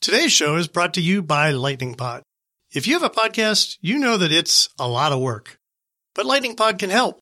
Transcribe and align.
Today's 0.00 0.32
show 0.32 0.56
is 0.56 0.66
brought 0.66 0.94
to 0.94 1.02
you 1.02 1.20
by 1.20 1.50
Lightning 1.50 1.94
Pod. 1.94 2.22
If 2.72 2.86
you 2.86 2.94
have 2.94 3.02
a 3.02 3.10
podcast, 3.10 3.76
you 3.82 3.98
know 3.98 4.16
that 4.16 4.32
it's 4.32 4.66
a 4.78 4.88
lot 4.88 5.12
of 5.12 5.20
work, 5.20 5.58
but 6.14 6.24
Lightning 6.24 6.56
Pod 6.56 6.78
can 6.78 6.88
help. 6.88 7.20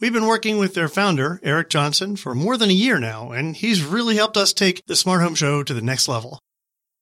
We've 0.00 0.12
been 0.12 0.28
working 0.28 0.58
with 0.58 0.74
their 0.74 0.86
founder, 0.86 1.40
Eric 1.42 1.70
Johnson, 1.70 2.14
for 2.14 2.32
more 2.32 2.56
than 2.56 2.70
a 2.70 2.72
year 2.72 3.00
now, 3.00 3.32
and 3.32 3.56
he's 3.56 3.82
really 3.82 4.14
helped 4.14 4.36
us 4.36 4.52
take 4.52 4.80
the 4.86 4.94
Smart 4.94 5.22
Home 5.22 5.34
Show 5.34 5.64
to 5.64 5.74
the 5.74 5.82
next 5.82 6.06
level. 6.06 6.38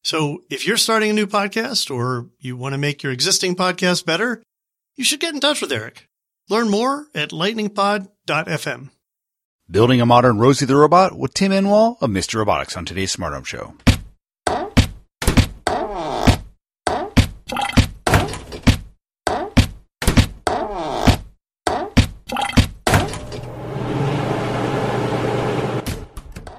So 0.03 0.45
if 0.49 0.67
you're 0.67 0.79
starting 0.79 1.11
a 1.11 1.13
new 1.13 1.27
podcast 1.27 1.95
or 1.95 2.31
you 2.39 2.57
want 2.57 2.73
to 2.73 2.79
make 2.79 3.03
your 3.03 3.13
existing 3.13 3.55
podcast 3.55 4.07
better, 4.07 4.43
you 4.97 5.05
should 5.05 5.21
get 5.21 5.35
in 5.35 5.41
touch 5.41 5.61
with 5.61 5.73
Eric. 5.73 6.07
Learn 6.49 6.71
more 6.71 7.09
at 7.15 7.33
lightningpod.fm. 7.33 8.89
Building 9.71 10.01
a 10.01 10.07
modern 10.07 10.39
Rosie 10.39 10.65
the 10.65 10.77
Robot 10.77 11.19
with 11.19 11.35
Tim 11.35 11.53
Enwall 11.53 12.01
of 12.01 12.09
Misty 12.09 12.39
Robotics 12.39 12.79
on 12.79 12.87
today's 12.87 13.13
Smart 13.13 13.35
Home 13.35 13.45
Show. 13.45 13.75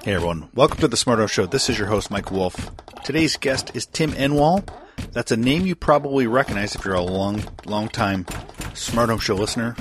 Hey 0.03 0.15
everyone, 0.15 0.49
welcome 0.53 0.79
to 0.79 0.89
the 0.89 0.97
Smart 0.97 1.19
Home 1.19 1.29
Show. 1.29 1.45
This 1.45 1.69
is 1.69 1.77
your 1.77 1.87
host, 1.87 2.11
Mike 2.11 2.29
Wolf. 2.29 2.71
Today's 3.05 3.37
guest 3.37 3.73
is 3.73 3.85
Tim 3.85 4.11
Enwall. 4.11 4.67
That's 5.13 5.31
a 5.31 5.37
name 5.37 5.65
you 5.65 5.77
probably 5.77 6.27
recognize 6.27 6.75
if 6.75 6.83
you're 6.83 6.93
a 6.93 7.01
long, 7.01 7.41
long 7.65 7.87
time 7.87 8.25
Smart 8.73 9.07
Home 9.07 9.19
Show 9.19 9.35
listener. 9.35 9.77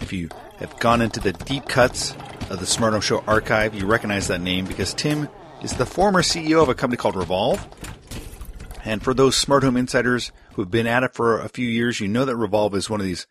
If 0.00 0.12
you 0.12 0.28
have 0.58 0.78
gone 0.78 1.02
into 1.02 1.18
the 1.18 1.32
deep 1.32 1.66
cuts 1.66 2.12
of 2.48 2.60
the 2.60 2.66
Smart 2.66 2.92
Home 2.92 3.02
Show 3.02 3.24
archive, 3.26 3.74
you 3.74 3.86
recognize 3.86 4.28
that 4.28 4.40
name 4.40 4.66
because 4.66 4.94
Tim 4.94 5.28
is 5.64 5.72
the 5.72 5.84
former 5.84 6.22
CEO 6.22 6.62
of 6.62 6.68
a 6.68 6.74
company 6.76 6.96
called 6.96 7.16
Revolv. 7.16 7.60
And 8.84 9.02
for 9.02 9.14
those 9.14 9.34
smart 9.34 9.64
home 9.64 9.76
insiders 9.76 10.30
who 10.52 10.62
have 10.62 10.70
been 10.70 10.86
at 10.86 11.02
it 11.02 11.12
for 11.12 11.40
a 11.40 11.48
few 11.48 11.68
years, 11.68 11.98
you 11.98 12.06
know 12.06 12.24
that 12.24 12.36
Revolv 12.36 12.74
is 12.74 12.88
one 12.88 13.00
of 13.00 13.06
these 13.06 13.26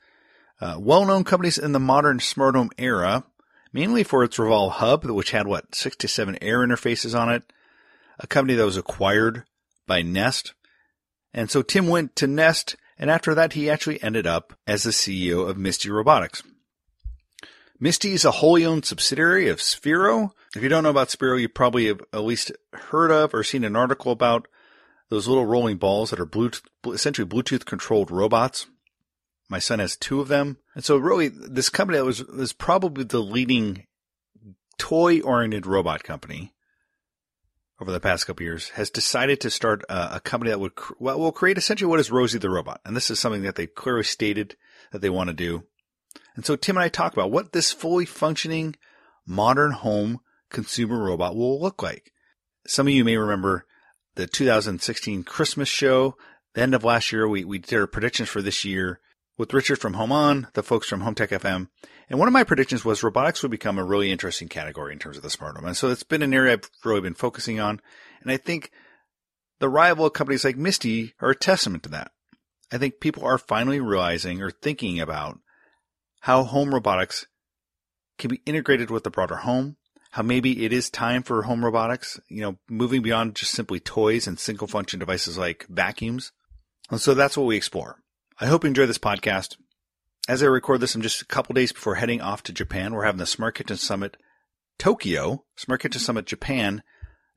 uh, 0.60 0.76
well-known 0.80 1.24
companies 1.24 1.58
in 1.58 1.72
the 1.72 1.80
modern 1.80 2.20
smart 2.20 2.56
home 2.56 2.72
era, 2.78 3.24
mainly 3.76 4.06
for 4.06 4.24
its 4.24 4.38
Revolv 4.38 4.72
Hub, 4.72 5.04
which 5.04 5.32
had 5.32 5.48
what 5.48 5.76
six 5.76 5.98
to 5.98 6.08
seven 6.08 6.38
air 6.42 6.60
interfaces 6.60 7.18
on 7.18 7.30
it. 7.30 7.44
A 8.18 8.26
company 8.26 8.56
that 8.56 8.64
was 8.64 8.78
acquired 8.78 9.44
by 9.86 10.02
Nest. 10.02 10.54
And 11.34 11.52
so 11.52 11.62
Tim 11.62 11.90
went 11.90 12.16
to 12.16 12.26
Nest, 12.26 12.78
and 12.98 13.12
after 13.12 13.36
that, 13.36 13.52
he 13.52 13.70
actually 13.70 14.02
ended 14.02 14.26
up 14.26 14.54
as 14.66 14.84
the 14.84 14.92
CEO 14.92 15.50
of 15.50 15.58
Misty 15.58 15.90
Robotics. 15.90 16.42
Misty 17.78 18.14
is 18.14 18.24
a 18.24 18.32
wholly 18.32 18.66
owned 18.66 18.86
subsidiary 18.86 19.50
of 19.50 19.58
Sphero. 19.58 20.32
If 20.56 20.64
you 20.64 20.70
don't 20.70 20.84
know 20.84 20.90
about 20.90 21.10
Sphero, 21.10 21.40
you 21.40 21.50
probably 21.50 21.88
have 21.88 22.00
at 22.14 22.24
least 22.24 22.54
heard 22.72 23.12
of 23.12 23.34
or 23.34 23.44
seen 23.44 23.66
an 23.66 23.76
article 23.76 24.14
about 24.14 24.48
those 25.10 25.28
little 25.28 25.46
rolling 25.46 25.76
balls 25.76 26.12
that 26.12 26.20
are 26.22 26.26
Bluetooth, 26.26 26.64
essentially 26.86 27.28
Bluetooth 27.28 27.66
controlled 27.66 28.10
robots. 28.10 28.68
My 29.48 29.60
son 29.60 29.80
has 29.80 29.96
two 29.96 30.22
of 30.22 30.28
them. 30.28 30.58
And 30.74 30.84
so 30.84 30.98
really 30.98 31.28
this 31.28 31.70
company 31.70 31.98
that 31.98 32.06
was, 32.06 32.26
was 32.26 32.54
probably 32.54 33.04
the 33.04 33.20
leading 33.20 33.86
toy 34.78 35.22
oriented 35.22 35.66
robot 35.66 36.04
company 36.04 36.54
over 37.80 37.92
the 37.92 38.00
past 38.00 38.26
couple 38.26 38.44
years 38.44 38.70
has 38.70 38.90
decided 38.90 39.42
to 39.42 39.50
start 39.50 39.84
a, 39.90 40.16
a 40.16 40.20
company 40.20 40.50
that 40.50 40.60
would, 40.60 40.74
well, 41.00 41.20
will 41.20 41.32
create 41.32 41.58
essentially 41.58 41.90
what 41.90 42.00
is 42.00 42.12
Rosie 42.12 42.40
the 42.40 42.50
robot. 42.50 42.82
And 42.86 42.96
this 42.96 43.12
is 43.12 43.20
something 43.20 43.44
that 43.44 43.56
they 43.56 43.68
clearly 43.68 44.04
stated 44.04 44.56
that 44.92 45.02
they 45.02 45.10
want 45.10 45.28
to 45.30 45.34
do. 45.34 45.64
And 46.36 46.46
so 46.46 46.56
Tim 46.56 46.78
and 46.78 46.84
I 46.84 46.90
talk 46.90 47.14
about 47.14 47.32
what 47.32 47.52
this 47.52 47.72
fully 47.72 48.06
functioning 48.06 48.76
modern 49.26 49.72
home 49.72 50.20
consumer 50.50 51.04
robot 51.04 51.36
will 51.36 51.62
look 51.62 51.84
like. 51.84 52.12
Some 52.68 52.88
of 52.88 52.94
you 52.94 53.04
may 53.04 53.18
remember 53.18 53.66
the 54.16 54.28
2016 54.28 55.24
Christmas 55.24 55.70
show. 55.70 56.16
The 56.54 56.62
end 56.62 56.74
of 56.74 56.84
last 56.84 57.12
year, 57.12 57.28
we, 57.28 57.44
we 57.44 57.60
did 57.60 57.78
our 57.78 57.88
predictions 57.88 58.30
for 58.30 58.42
this 58.42 58.64
year 58.64 59.00
with 59.38 59.54
Richard 59.54 59.80
from 59.80 59.94
Home 59.94 60.12
On, 60.12 60.48
the 60.54 60.64
folks 60.64 60.88
from 60.88 61.02
Home 61.02 61.16
Tech 61.16 61.30
FM. 61.30 61.68
And 62.10 62.20
one 62.20 62.28
of 62.28 62.34
my 62.34 62.44
predictions 62.44 62.86
was 62.86 63.04
robotics 63.04 63.42
would 63.42 63.52
become 63.52 63.78
a 63.78 63.84
really 63.84 64.12
interesting 64.12 64.48
category 64.48 64.94
in 64.94 65.00
terms 65.00 65.18
of 65.18 65.24
the 65.24 65.30
smart 65.30 65.56
home. 65.56 65.66
And 65.66 65.76
so 65.76 65.90
it's 65.90 66.04
been 66.04 66.22
an 66.22 66.34
area 66.34 66.54
I've 66.54 66.70
really 66.84 67.02
been 67.02 67.14
focusing 67.14 67.60
on. 67.60 67.82
And 68.22 68.32
I 68.32 68.38
think 68.38 68.72
the 69.60 69.70
rival 69.70 70.10
companies 70.10 70.46
like 70.46 70.58
Misty 70.58 71.14
are 71.20 71.32
a 71.32 71.36
testament 71.36 71.84
to 71.84 71.90
that. 71.90 72.12
I 72.72 72.78
think 72.78 73.00
people 73.00 73.24
are 73.24 73.38
finally 73.38 73.80
realizing 73.80 74.42
or 74.42 74.52
thinking 74.52 75.00
about 75.00 75.40
how 76.22 76.44
home 76.44 76.74
robotics 76.74 77.28
can 78.18 78.30
be 78.30 78.42
integrated 78.46 78.90
with 78.90 79.04
the 79.04 79.10
broader 79.10 79.38
home, 79.38 79.78
how 80.12 80.24
maybe 80.24 80.66
it 80.66 80.74
is 80.74 80.90
time 80.90 81.24
for 81.24 81.44
home 81.44 81.64
robotics, 81.64 82.20
you 82.30 82.42
know, 82.42 82.58
moving 82.70 83.02
beyond 83.02 83.36
just 83.36 83.52
simply 83.52 83.80
toys 83.80 84.28
and 84.28 84.40
single 84.40 84.68
function 84.68 85.00
devices 85.00 85.38
like 85.38 85.66
vacuums. 85.70 86.32
And 86.90 87.02
so 87.02 87.14
that's 87.14 87.38
what 87.38 87.46
we 87.46 87.58
explore. 87.58 88.00
I 88.38 88.48
hope 88.48 88.66
you 88.66 88.68
enjoy 88.68 88.86
this 88.86 88.98
podcast. 88.98 89.56
As 90.28 90.44
I 90.44 90.48
record 90.48 90.82
this, 90.82 90.94
I'm 90.94 91.02
just 91.02 91.22
a 91.22 91.26
couple 91.26 91.54
days 91.54 91.72
before 91.72 91.96
heading 91.96 92.20
off 92.20 92.44
to 92.44 92.52
Japan. 92.54 92.94
We're 92.94 93.06
having 93.06 93.20
the 93.20 93.26
Smart 93.26 93.56
Kitchen 93.56 93.78
Summit 93.78 94.18
Tokyo, 94.78 95.46
Smart 95.56 95.82
Kitchen 95.82 96.02
Summit 96.02 96.26
Japan 96.26 96.84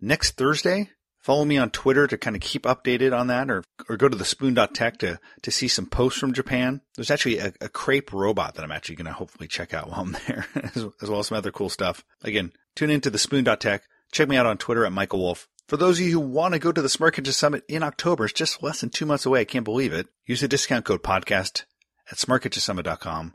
next 0.01 0.37
Thursday. 0.37 0.91
Follow 1.21 1.45
me 1.45 1.57
on 1.57 1.71
Twitter 1.71 2.09
to 2.09 2.19
kind 2.19 2.35
of 2.35 2.43
keep 2.43 2.65
updated 2.65 3.17
on 3.17 3.29
that 3.29 3.49
or, 3.49 3.63
or 3.89 3.97
go 3.97 4.09
to 4.09 4.17
the 4.17 4.25
spoon.tech 4.25 4.99
to, 4.99 5.21
to 5.43 5.51
see 5.53 5.69
some 5.69 5.87
posts 5.87 6.19
from 6.19 6.33
Japan. 6.33 6.81
There's 6.97 7.13
actually 7.13 7.39
a, 7.39 7.53
a 7.61 7.69
crepe 7.69 8.13
robot 8.13 8.57
that 8.57 8.65
I'm 8.65 8.73
actually 8.73 8.97
going 8.97 9.07
to 9.07 9.13
hopefully 9.13 9.47
check 9.47 9.73
out 9.73 9.89
while 9.89 10.01
I'm 10.01 10.17
there, 10.27 10.47
as, 10.75 10.85
as 11.01 11.09
well 11.09 11.21
as 11.21 11.29
some 11.29 11.39
other 11.39 11.53
cool 11.53 11.69
stuff. 11.69 12.03
Again, 12.25 12.53
tune 12.75 12.91
into 12.91 13.11
the 13.11 13.19
spoon.tech. 13.19 13.85
Check 14.11 14.29
me 14.29 14.37
out 14.37 14.47
on 14.47 14.59
Twitter 14.59 14.85
at 14.85 14.93
Michael 14.93 15.21
Wolf. 15.21 15.47
For 15.69 15.77
those 15.77 16.01
of 16.01 16.07
you 16.07 16.13
who 16.13 16.21
want 16.21 16.55
to 16.55 16.59
go 16.59 16.73
to 16.73 16.81
the 16.81 16.89
Smart 16.89 17.15
Kitchen 17.15 17.31
Summit 17.31 17.63
in 17.69 17.83
October, 17.83 18.25
it's 18.25 18.33
just 18.33 18.63
less 18.63 18.81
than 18.81 18.89
two 18.89 19.05
months 19.05 19.27
away. 19.27 19.43
I 19.43 19.45
can't 19.45 19.67
believe 19.67 19.93
it. 19.93 20.09
Use 20.25 20.41
the 20.41 20.49
discount 20.49 20.87
code 20.87 21.03
podcast 21.03 21.65
at 22.11 22.17
smartkitchensummit.com 22.17 23.35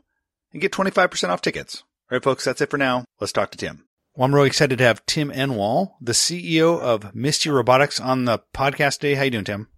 and 0.52 0.60
get 0.60 0.72
25% 0.72 1.28
off 1.28 1.40
tickets. 1.40 1.84
All 2.10 2.16
right, 2.16 2.24
folks, 2.24 2.44
that's 2.44 2.60
it 2.60 2.70
for 2.70 2.76
now. 2.76 3.04
Let's 3.20 3.32
talk 3.32 3.52
to 3.52 3.58
Tim. 3.58 3.86
Well, 4.16 4.24
I'm 4.24 4.34
really 4.34 4.48
excited 4.48 4.78
to 4.78 4.84
have 4.84 5.06
Tim 5.06 5.30
Enwall, 5.30 5.92
the 6.00 6.10
CEO 6.10 6.80
of 6.80 7.14
Misty 7.14 7.50
Robotics, 7.50 8.00
on 8.00 8.24
the 8.24 8.40
podcast 8.52 8.98
today. 8.98 9.14
How 9.14 9.22
you 9.22 9.30
doing, 9.30 9.44
Tim? 9.44 9.68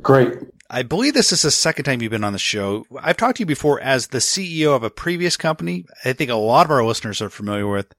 Great. 0.00 0.36
I 0.68 0.82
believe 0.82 1.14
this 1.14 1.30
is 1.30 1.42
the 1.42 1.52
second 1.52 1.84
time 1.84 2.02
you've 2.02 2.10
been 2.10 2.24
on 2.24 2.32
the 2.32 2.40
show. 2.40 2.84
I've 3.00 3.16
talked 3.16 3.36
to 3.36 3.42
you 3.42 3.46
before 3.46 3.80
as 3.80 4.08
the 4.08 4.18
CEO 4.18 4.74
of 4.74 4.82
a 4.82 4.90
previous 4.90 5.36
company. 5.36 5.84
I 6.04 6.12
think 6.12 6.32
a 6.32 6.34
lot 6.34 6.66
of 6.66 6.72
our 6.72 6.84
listeners 6.84 7.22
are 7.22 7.30
familiar 7.30 7.68
with 7.68 7.94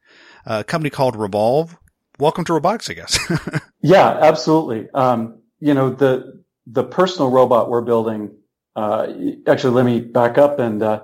uh, 0.45 0.59
a 0.59 0.63
company 0.65 0.89
called 0.89 1.15
Revolv. 1.15 1.77
Welcome 2.19 2.45
to 2.45 2.53
robotics, 2.53 2.89
I 2.89 2.93
guess. 2.93 3.19
yeah, 3.81 4.09
absolutely. 4.21 4.89
Um, 4.91 5.39
you 5.59 5.73
know, 5.73 5.89
the, 5.89 6.43
the 6.67 6.83
personal 6.83 7.29
robot 7.29 7.69
we're 7.69 7.81
building, 7.81 8.37
uh, 8.75 9.07
actually, 9.47 9.73
let 9.73 9.85
me 9.85 9.99
back 9.99 10.37
up 10.37 10.59
and, 10.59 10.81
uh, 10.81 11.03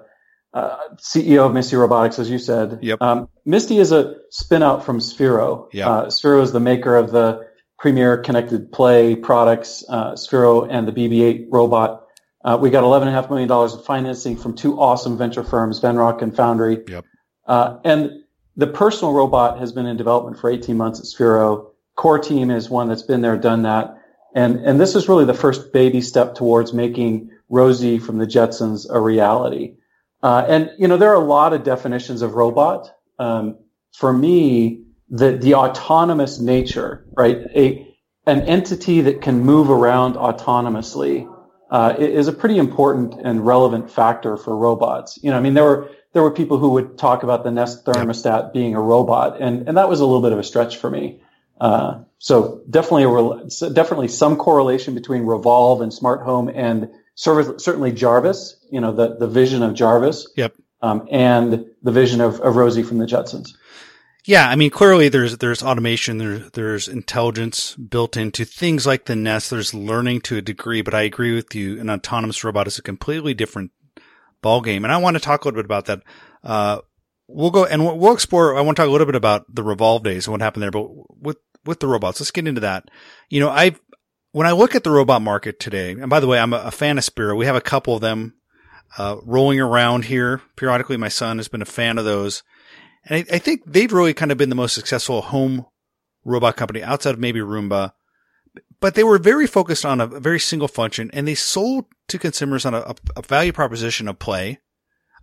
uh, 0.54 0.78
CEO 0.98 1.46
of 1.46 1.54
Misty 1.54 1.78
Robotics, 1.78 2.20
as 2.20 2.30
you 2.30 2.38
said. 2.38 2.80
Yep. 2.82 3.02
Um, 3.02 3.30
Misty 3.46 3.78
is 3.78 3.92
a 3.92 4.16
spin 4.30 4.64
out 4.64 4.86
from 4.86 5.00
Sphero. 5.00 5.70
Yeah. 5.72 5.90
Uh, 5.90 6.06
Sphero 6.08 6.42
is 6.42 6.52
the 6.52 6.60
maker 6.60 6.98
of 6.98 7.12
the 7.12 7.48
premier 7.80 8.18
connected 8.18 8.72
play 8.72 9.16
products, 9.16 9.84
uh, 9.90 10.14
Sphero 10.14 10.68
and 10.70 10.88
the 10.88 10.92
BB-8 10.92 11.48
robot. 11.50 12.06
Uh, 12.44 12.58
we 12.60 12.70
got 12.70 12.84
$11.5 12.84 13.30
million 13.30 13.50
of 13.52 13.86
financing 13.86 14.36
from 14.36 14.56
two 14.56 14.80
awesome 14.80 15.18
venture 15.18 15.44
firms, 15.44 15.80
Venrock 15.80 16.22
and 16.22 16.36
Foundry. 16.36 16.80
Yep. 16.88 17.06
Uh, 17.48 17.78
and 17.84 18.21
the 18.56 18.68
personal 18.68 19.14
robot 19.14 19.60
has 19.60 19.72
been 19.72 19.86
in 19.86 19.98
development 19.98 20.40
for 20.40 20.50
18 20.50 20.76
months 20.78 21.00
at 21.00 21.06
Sphero. 21.06 21.68
Core 21.96 22.20
team 22.20 22.52
is 22.52 22.70
one 22.70 22.88
that's 22.88 23.04
been 23.04 23.22
there, 23.22 23.38
done 23.38 23.64
that. 23.64 23.98
And, 24.34 24.58
and 24.58 24.80
this 24.80 24.96
is 24.96 25.10
really 25.10 25.26
the 25.26 25.34
first 25.34 25.74
baby 25.74 26.02
step 26.02 26.36
towards 26.36 26.74
making 26.74 27.32
Rosie 27.50 28.00
from 28.00 28.18
the 28.18 28.26
Jetsons 28.26 28.88
a 28.90 29.00
reality. 29.00 29.76
Uh, 30.24 30.46
and 30.48 30.72
you 30.78 30.88
know 30.88 30.98
there 30.98 31.12
are 31.12 31.22
a 31.22 31.26
lot 31.26 31.54
of 31.54 31.64
definitions 31.64 32.22
of 32.22 32.36
robot. 32.36 32.96
Um, 33.20 33.58
for 33.94 34.14
me, 34.14 34.84
the 35.10 35.34
the 35.34 35.56
autonomous 35.56 36.40
nature, 36.40 37.06
right? 37.12 37.38
A 37.56 37.88
an 38.28 38.42
entity 38.42 39.02
that 39.02 39.22
can 39.22 39.40
move 39.40 39.70
around 39.70 40.16
autonomously 40.16 41.28
uh, 41.72 41.96
is 41.98 42.28
a 42.28 42.34
pretty 42.34 42.58
important 42.58 43.16
and 43.24 43.46
relevant 43.46 43.90
factor 43.90 44.38
for 44.38 44.56
robots. 44.56 45.18
You 45.24 45.32
know, 45.32 45.38
I 45.38 45.40
mean, 45.40 45.56
there 45.56 45.64
were 45.64 45.90
there 46.14 46.24
were 46.24 46.32
people 46.32 46.58
who 46.58 46.72
would 46.72 46.98
talk 46.98 47.24
about 47.24 47.44
the 47.44 47.52
Nest 47.52 47.86
thermostat 47.86 48.54
being 48.54 48.76
a 48.76 48.82
robot, 48.82 49.42
and 49.42 49.68
and 49.68 49.78
that 49.78 49.90
was 49.90 50.00
a 50.00 50.06
little 50.06 50.22
bit 50.22 50.34
of 50.34 50.40
a 50.40 50.44
stretch 50.44 50.78
for 50.78 50.90
me. 50.90 51.22
Uh, 51.60 52.04
so 52.18 52.64
definitely 52.70 53.04
a 53.04 53.70
definitely 53.74 54.08
some 54.08 54.36
correlation 54.36 54.96
between 54.96 55.24
Revolv 55.24 55.82
and 55.82 55.94
smart 55.94 56.22
home 56.22 56.50
and 56.50 56.90
service, 57.16 57.64
certainly 57.64 57.92
Jarvis, 57.92 58.56
you 58.72 58.82
know, 58.82 58.92
the, 58.92 59.16
the 59.16 59.28
vision 59.28 59.64
of 59.64 59.74
Jarvis. 59.74 60.28
Yep. 60.36 60.56
Um, 60.84 61.08
and 61.12 61.66
the 61.84 61.92
vision 61.92 62.22
of, 62.22 62.42
of 62.42 62.56
Rosie 62.56 62.82
from 62.82 62.98
the 62.98 63.06
Jetsons. 63.06 63.50
Yeah, 64.26 64.50
I 64.50 64.56
mean, 64.56 64.72
clearly 64.72 65.10
there's 65.10 65.38
there's 65.38 65.64
automation, 65.64 66.18
there's 66.18 66.52
there's 66.52 66.88
intelligence 66.88 67.76
built 67.76 68.18
into 68.18 68.46
things 68.46 68.86
like 68.86 69.06
the 69.06 69.16
Nest. 69.16 69.50
There's 69.50 69.74
learning 69.74 70.22
to 70.22 70.38
a 70.38 70.42
degree, 70.42 70.82
but 70.82 70.94
I 70.94 71.02
agree 71.02 71.34
with 71.34 71.54
you. 71.56 71.80
An 71.80 71.90
autonomous 71.90 72.44
robot 72.44 72.68
is 72.68 72.78
a 72.78 72.84
completely 72.84 73.34
different 73.34 73.72
ball 74.42 74.62
game, 74.62 74.84
and 74.84 74.92
I 74.92 74.98
want 74.98 75.16
to 75.16 75.22
talk 75.22 75.44
a 75.44 75.48
little 75.48 75.58
bit 75.58 75.66
about 75.66 75.86
that. 75.86 76.02
Uh, 76.44 76.80
we'll 77.28 77.52
go 77.52 77.66
and 77.66 77.86
we'll, 77.86 78.14
explore. 78.14 78.58
I 78.58 78.62
want 78.62 78.76
to 78.76 78.82
talk 78.82 78.90
a 78.90 78.92
little 78.92 79.06
bit 79.06 79.16
about 79.16 79.46
the 79.54 79.64
Revolv 79.64 80.04
days 80.04 80.28
and 80.28 80.32
what 80.32 80.42
happened 80.42 80.64
there, 80.64 80.72
but 80.72 80.90
with 81.22 81.38
with 81.66 81.80
the 81.80 81.88
robots, 81.88 82.20
let's 82.20 82.32
get 82.32 82.48
into 82.48 82.62
that. 82.62 82.90
You 83.30 83.40
know, 83.40 83.50
I've 83.50 83.80
when 84.32 84.48
I 84.48 84.52
look 84.52 84.76
at 84.76 84.84
the 84.84 84.92
robot 84.92 85.22
market 85.22 85.60
today, 85.60 85.92
and 85.92 86.10
by 86.10 86.20
the 86.20 86.28
way, 86.28 86.40
I'm 86.40 86.54
a, 86.54 86.58
a 86.58 86.72
fan 86.72 86.98
of 86.98 87.04
Sphero. 87.04 87.38
We 87.38 87.46
have 87.46 87.56
a 87.56 87.62
couple 87.62 87.96
of 87.96 88.02
them 88.02 88.34
uh, 88.98 89.18
rolling 89.24 89.60
around 89.60 90.06
here 90.06 90.42
periodically. 90.56 90.98
My 90.98 91.10
son 91.10 91.38
has 91.38 91.48
been 91.48 91.62
a 91.62 91.66
fan 91.66 91.98
of 91.98 92.06
those. 92.06 92.44
And 93.06 93.18
I, 93.18 93.36
I, 93.36 93.40
think 93.40 93.62
they've 93.66 93.92
really 93.92 94.14
kind 94.14 94.32
of 94.32 94.38
been 94.38 94.50
the 94.50 94.56
most 94.56 94.76
successful 94.76 95.22
home 95.22 95.66
robot 96.24 96.56
company 96.56 96.84
outside 96.84 97.14
of 97.14 97.20
maybe 97.20 97.40
Roomba. 97.40 97.94
But 98.82 98.96
they 98.96 99.04
were 99.04 99.20
very 99.20 99.48
focused 99.48 99.86
on 99.86 100.02
a, 100.02 100.08
very 100.08 100.40
single 100.40 100.68
function 100.68 101.10
and 101.14 101.28
they 101.28 101.36
sold 101.36 101.86
to 102.10 102.20
consumers 102.20 102.66
on 102.66 102.74
a, 102.74 102.96
a 103.16 103.22
value 103.22 103.54
proposition 103.54 104.08
of 104.08 104.20
play. 104.20 104.60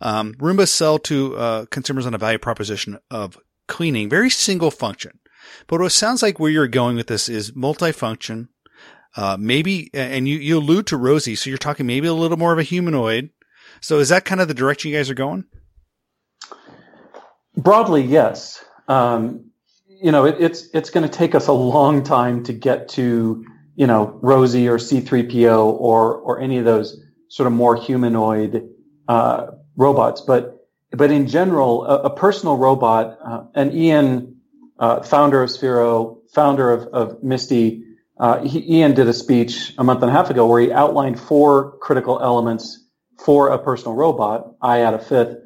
Um, 0.01 0.35
Roomba 0.35 0.69
sell 0.69 0.99
to 1.01 1.37
uh, 1.37 1.67
consumers 1.67 2.07
on 2.07 2.15
a 2.15 2.19
value 2.19 2.39
proposition 2.39 2.99
of 3.11 3.37
cleaning, 3.67 4.09
very 4.09 4.31
single 4.31 4.71
function. 4.71 5.19
But 5.67 5.81
what 5.81 5.87
it 5.87 5.91
sounds 5.91 6.23
like 6.23 6.39
where 6.39 6.51
you're 6.51 6.69
going 6.69 6.97
with 6.97 7.09
this 7.09 7.29
is 7.29 7.53
multifunction. 7.53 8.49
Uh, 9.17 9.37
maybe, 9.39 9.91
and 9.93 10.29
you, 10.29 10.39
you 10.39 10.59
allude 10.59 10.87
to 10.87 10.97
Rosie, 10.97 11.35
so 11.35 11.51
you're 11.51 11.59
talking 11.59 11.87
maybe 11.87 12.07
a 12.07 12.13
little 12.13 12.37
more 12.37 12.53
of 12.53 12.59
a 12.59 12.63
humanoid. 12.63 13.31
So 13.81 13.99
is 13.99 14.11
that 14.11 14.25
kind 14.25 14.41
of 14.41 14.49
the 14.49 14.55
direction 14.55 14.91
you 14.91 14.97
guys 14.97 15.11
are 15.11 15.15
going? 15.15 15.45
Broadly, 17.57 18.03
yes. 18.03 18.65
Um, 18.87 19.48
you 20.03 20.13
know, 20.13 20.27
it, 20.27 20.37
it's 20.41 20.69
it's 20.75 20.91
going 20.91 21.09
to 21.09 21.15
take 21.19 21.35
us 21.35 21.49
a 21.49 21.53
long 21.53 22.05
time 22.05 22.45
to 22.45 22.53
get 22.53 22.89
to 22.91 23.45
you 23.77 23.87
know 23.87 24.19
Rosie 24.23 24.69
or 24.69 24.79
C3PO 24.79 25.65
or 25.81 26.17
or 26.17 26.41
any 26.41 26.59
of 26.59 26.65
those 26.65 27.01
sort 27.29 27.47
of 27.47 27.53
more 27.53 27.77
humanoid 27.77 28.69
uh, 29.09 29.49
robots, 29.77 30.23
but 30.23 30.67
but 30.93 31.11
in 31.11 31.27
general, 31.27 31.85
a, 31.85 32.03
a 32.05 32.11
personal 32.11 32.57
robot, 32.57 33.19
uh, 33.25 33.45
and 33.55 33.75
Ian, 33.75 34.41
uh, 34.79 35.03
founder 35.03 35.43
of 35.43 35.51
Sphero, 35.51 36.19
founder 36.35 36.71
of, 36.73 36.89
of 36.89 37.23
Misty, 37.23 37.85
uh, 38.19 38.43
he, 38.45 38.79
Ian 38.79 38.95
did 38.95 39.09
a 39.09 39.13
speech 39.13 39.75
a 39.79 39.85
month 39.85 40.03
and 40.03 40.11
a 40.11 40.15
half 40.15 40.31
ago 40.31 40.47
where 40.47 40.61
he 40.61 40.73
outlined 40.73 41.21
four 41.21 41.79
critical 41.79 42.21
elements 42.21 42.85
for 43.25 43.49
a 43.49 43.59
personal 43.59 43.95
robot. 43.95 44.55
I 44.63 44.81
add 44.81 44.95
a 44.95 44.99
fifth. 44.99 45.37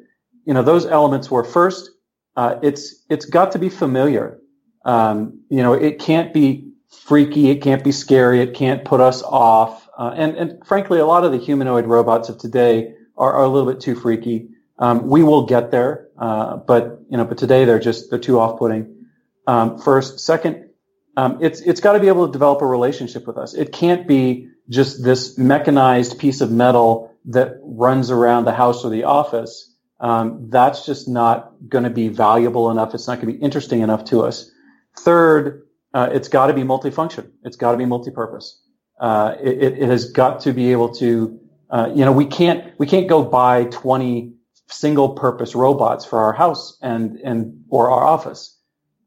You 0.45 0.53
know, 0.53 0.63
those 0.63 0.85
elements 0.85 1.29
were 1.31 1.43
first, 1.43 1.89
uh, 2.35 2.59
it's 2.63 3.03
it's 3.09 3.25
got 3.25 3.53
to 3.53 3.59
be 3.59 3.69
familiar. 3.69 4.39
Um, 4.85 5.41
you 5.49 5.63
know, 5.63 5.73
it 5.73 5.99
can't 5.99 6.33
be 6.33 6.73
freaky, 6.89 7.49
it 7.49 7.61
can't 7.61 7.83
be 7.83 7.91
scary, 7.91 8.41
it 8.41 8.53
can't 8.53 8.83
put 8.85 9.01
us 9.01 9.21
off. 9.23 9.87
Uh, 9.97 10.13
and 10.15 10.35
and 10.35 10.65
frankly, 10.65 10.99
a 10.99 11.05
lot 11.05 11.23
of 11.23 11.31
the 11.31 11.37
humanoid 11.37 11.85
robots 11.85 12.29
of 12.29 12.37
today 12.37 12.93
are, 13.17 13.33
are 13.33 13.43
a 13.43 13.47
little 13.47 13.71
bit 13.71 13.81
too 13.81 13.95
freaky. 13.95 14.49
Um, 14.79 15.07
we 15.07 15.23
will 15.23 15.45
get 15.45 15.71
there, 15.71 16.09
uh, 16.17 16.57
but 16.57 17.01
you 17.09 17.17
know, 17.17 17.25
but 17.25 17.37
today 17.37 17.65
they're 17.65 17.79
just 17.79 18.09
they're 18.09 18.19
too 18.19 18.39
off-putting. 18.39 19.05
Um, 19.45 19.77
first, 19.77 20.19
second, 20.19 20.69
um, 21.15 21.37
it's 21.41 21.61
it's 21.61 21.79
got 21.79 21.93
to 21.93 21.99
be 21.99 22.07
able 22.07 22.25
to 22.25 22.31
develop 22.31 22.61
a 22.61 22.65
relationship 22.65 23.27
with 23.27 23.37
us. 23.37 23.53
It 23.53 23.71
can't 23.71 24.07
be 24.07 24.49
just 24.69 25.03
this 25.03 25.37
mechanized 25.37 26.17
piece 26.17 26.41
of 26.41 26.51
metal 26.51 27.13
that 27.25 27.59
runs 27.61 28.09
around 28.09 28.45
the 28.45 28.53
house 28.53 28.83
or 28.83 28.89
the 28.89 29.03
office. 29.03 29.73
Um, 29.99 30.49
that's 30.49 30.85
just 30.85 31.07
not 31.07 31.53
going 31.69 31.83
to 31.83 31.89
be 31.89 32.09
valuable 32.09 32.71
enough. 32.71 32.93
It's 32.93 33.07
not 33.07 33.21
going 33.21 33.31
to 33.31 33.37
be 33.37 33.43
interesting 33.43 33.81
enough 33.81 34.05
to 34.05 34.23
us. 34.23 34.51
Third, 34.97 35.67
uh, 35.93 36.09
it's 36.11 36.27
got 36.27 36.47
to 36.47 36.53
be 36.53 36.61
multifunction. 36.61 37.31
It's 37.43 37.57
got 37.57 37.71
to 37.71 37.77
be 37.77 37.85
multipurpose. 37.85 38.59
Uh, 38.99 39.35
it, 39.41 39.79
it, 39.79 39.89
has 39.89 40.11
got 40.11 40.39
to 40.41 40.53
be 40.53 40.71
able 40.71 40.93
to, 40.95 41.39
uh, 41.69 41.89
you 41.93 42.05
know, 42.05 42.11
we 42.11 42.25
can't 42.25 42.73
we 42.77 42.85
can't 42.85 43.07
go 43.07 43.23
buy 43.23 43.65
20 43.65 44.33
single 44.67 45.09
purpose 45.09 45.55
robots 45.55 46.05
for 46.05 46.19
our 46.19 46.33
house 46.33 46.77
and, 46.81 47.17
and, 47.19 47.63
or 47.69 47.91
our 47.91 48.03
office. 48.03 48.57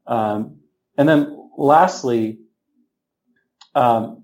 Um, 0.05 0.57
and 0.97 1.07
then 1.07 1.49
lastly, 1.57 2.39
um, 3.75 4.23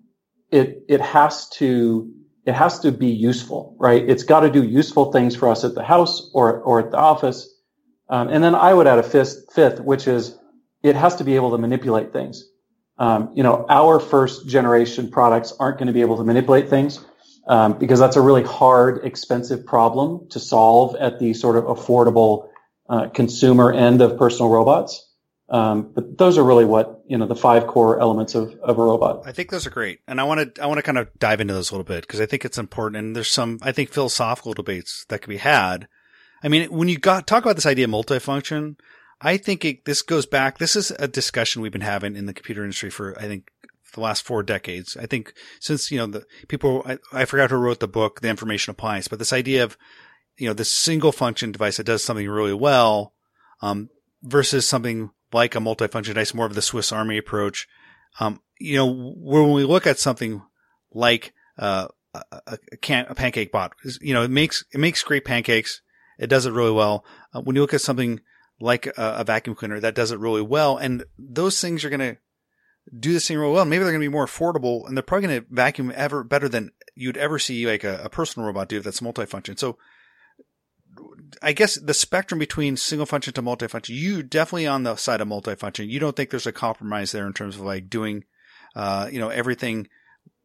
it, 0.52 0.84
it 0.88 1.02
has 1.02 1.50
to, 1.50 2.12
it 2.46 2.54
has 2.54 2.80
to 2.82 2.92
be 2.92 3.08
useful, 3.08 3.76
right? 3.80 4.08
It's 4.08 4.24
got 4.24 4.42
to 4.42 4.50
do 4.50 4.64
useful 4.64 5.12
things 5.12 5.36
for 5.36 5.50
us 5.50 5.64
at 5.64 5.76
the 5.76 5.84
house 5.84 6.30
or, 6.34 6.60
or 6.62 6.80
at 6.80 6.92
the 6.92 6.98
office. 6.98 7.50
Um, 8.10 8.30
and 8.30 8.44
then 8.44 8.56
I 8.56 8.74
would 8.74 8.88
add 8.88 9.00
a 9.00 9.04
fifth, 9.04 9.54
fifth, 9.54 9.80
which 9.80 10.08
is 10.08 10.38
it 10.84 10.96
has 10.96 11.16
to 11.16 11.24
be 11.24 11.36
able 11.36 11.52
to 11.52 11.58
manipulate 11.58 12.14
things. 12.14 12.46
Um, 12.98 13.32
you 13.34 13.42
know, 13.42 13.66
our 13.70 14.00
first 14.00 14.48
generation 14.48 15.10
products 15.10 15.54
aren't 15.60 15.80
going 15.80 15.88
to 15.88 15.94
be 15.94 16.02
able 16.02 16.18
to 16.18 16.24
manipulate 16.24 16.70
things 16.70 17.04
um, 17.48 17.80
because 17.80 18.00
that's 18.00 18.18
a 18.18 18.22
really 18.22 18.44
hard, 18.44 19.04
expensive 19.04 19.66
problem 19.66 20.28
to 20.30 20.40
solve 20.40 20.96
at 20.98 21.20
the 21.20 21.34
sort 21.34 21.56
of 21.56 21.64
affordable 21.64 22.50
uh, 22.90 23.08
consumer 23.10 23.72
end 23.72 24.02
of 24.02 24.18
personal 24.18 24.52
robots. 24.52 25.10
Um, 25.50 25.92
but 25.94 26.18
those 26.18 26.38
are 26.38 26.44
really 26.44 26.66
what 26.66 27.02
you 27.08 27.18
know 27.18 27.28
the 27.28 27.36
five 27.36 27.68
core 27.68 28.00
elements 28.00 28.34
of, 28.34 28.54
of 28.62 28.78
a 28.80 28.82
robot. 28.82 29.24
I 29.26 29.34
think 29.34 29.52
those 29.52 29.68
are 29.68 29.72
great, 29.72 30.00
and 30.08 30.20
I 30.20 30.24
want 30.24 30.56
to 30.56 30.64
I 30.64 30.68
want 30.68 30.78
to 30.78 30.84
kind 30.84 30.98
of 30.98 31.10
dive 31.20 31.42
into 31.42 31.54
those 31.54 31.70
a 31.70 31.74
little 31.74 31.84
bit 31.84 32.02
because 32.02 32.22
I 32.22 32.26
think 32.26 32.46
it's 32.46 32.58
important. 32.58 33.04
And 33.04 33.16
there's 33.16 33.30
some 33.30 33.60
I 33.62 33.72
think 33.72 33.90
philosophical 33.90 34.54
debates 34.54 35.06
that 35.10 35.20
could 35.22 35.30
be 35.30 35.38
had. 35.38 35.88
I 36.44 36.48
mean, 36.48 36.72
when 36.72 36.88
you 36.88 36.98
got 36.98 37.28
talk 37.28 37.44
about 37.44 37.56
this 37.56 37.66
idea 37.66 37.86
of 37.86 37.92
multifunction, 37.92 38.78
I 39.24 39.38
think 39.38 39.64
it, 39.64 39.86
this 39.86 40.02
goes 40.02 40.26
back. 40.26 40.58
This 40.58 40.76
is 40.76 40.92
a 40.92 41.08
discussion 41.08 41.62
we've 41.62 41.72
been 41.72 41.82
having 41.82 42.16
in 42.16 42.26
the 42.26 42.34
computer 42.34 42.64
industry 42.64 42.90
for 42.90 43.18
I 43.18 43.24
think 43.24 43.50
the 43.94 44.02
last 44.02 44.26
four 44.26 44.44
decades. 44.44 44.98
I 44.98 45.06
think 45.06 45.34
since, 45.60 45.92
you 45.92 45.98
know, 45.98 46.08
the 46.08 46.26
people, 46.48 46.84
I, 46.86 46.98
I 47.12 47.26
forgot 47.26 47.52
who 47.52 47.58
wrote 47.58 47.80
the 47.80 47.88
book, 47.88 48.22
The 48.22 48.30
Information 48.30 48.72
Appliance, 48.72 49.08
but 49.08 49.20
this 49.20 49.34
idea 49.34 49.64
of, 49.64 49.78
you 50.38 50.48
know, 50.48 50.54
this 50.54 50.74
single 50.74 51.12
function 51.12 51.52
device 51.52 51.78
that 51.78 51.86
does 51.86 52.04
something 52.04 52.28
really 52.28 52.54
well, 52.54 53.14
um, 53.62 53.90
versus 54.24 54.68
something 54.68 55.12
like 55.32 55.56
a 55.56 55.60
multifunction 55.60 56.06
device, 56.08 56.34
more 56.34 56.46
of 56.46 56.56
the 56.56 56.62
Swiss 56.62 56.92
Army 56.92 57.18
approach. 57.18 57.68
Um, 58.20 58.42
you 58.60 58.76
know, 58.78 59.14
when 59.16 59.52
we 59.52 59.64
look 59.64 59.88
at 59.88 60.00
something 60.00 60.42
like, 60.92 61.34
uh, 61.58 61.88
a, 62.14 62.24
a, 62.48 62.78
can, 62.78 63.06
a 63.10 63.16
pancake 63.16 63.52
bot, 63.52 63.74
you 64.02 64.14
know, 64.14 64.24
it 64.24 64.32
makes, 64.32 64.64
it 64.74 64.80
makes 64.80 65.04
great 65.04 65.26
pancakes. 65.26 65.82
It 66.20 66.28
does 66.28 66.46
it 66.46 66.54
really 66.54 66.72
well. 66.72 67.06
Uh, 67.34 67.42
when 67.42 67.56
you 67.56 67.62
look 67.62 67.74
at 67.74 67.82
something 67.82 68.22
like 68.60 68.88
a, 68.88 68.94
a, 68.98 69.24
vacuum 69.24 69.56
cleaner 69.56 69.80
that 69.80 69.96
does 69.96 70.12
it 70.12 70.20
really 70.20 70.42
well, 70.42 70.78
and 70.78 71.04
those 71.18 71.60
things 71.60 71.84
are 71.84 71.90
going 71.90 72.00
to 72.00 72.18
do 73.00 73.14
this 73.14 73.28
thing 73.28 73.38
real 73.38 73.52
well. 73.52 73.66
Maybe 73.66 73.84
they're 73.84 73.94
going 73.94 74.02
to 74.02 74.10
be 74.10 74.12
more 74.12 74.26
affordable 74.26 74.88
and 74.88 74.96
they're 74.96 75.04
probably 75.04 75.28
going 75.28 75.42
to 75.42 75.48
vacuum 75.50 75.92
ever 75.96 76.24
better 76.24 76.50
than 76.50 76.72
you'd 76.96 77.18
ever 77.18 77.40
see 77.40 77.66
like 77.66 77.84
a, 77.84 78.02
a 78.04 78.10
personal 78.10 78.46
robot 78.46 78.70
do 78.70 78.78
if 78.78 78.84
that's 78.84 79.00
multifunction. 79.00 79.58
So 79.58 79.78
I 81.42 81.54
guess 81.54 81.76
the 81.76 81.94
spectrum 81.94 82.40
between 82.40 82.78
single 82.78 83.06
function 83.06 83.34
to 83.34 83.42
multifunction, 83.42 83.96
you 83.96 84.22
definitely 84.22 84.68
on 84.68 84.84
the 84.84 84.96
side 84.96 85.22
of 85.22 85.28
multifunction. 85.28 85.90
You 85.90 86.00
don't 86.00 86.16
think 86.16 86.30
there's 86.30 86.48
a 86.48 86.52
compromise 86.52 87.12
there 87.12 87.26
in 87.26 87.34
terms 87.34 87.56
of 87.56 87.62
like 87.62 87.90
doing, 87.90 88.26
uh, 88.76 89.10
you 89.12 89.20
know, 89.20 89.30
everything 89.30 89.88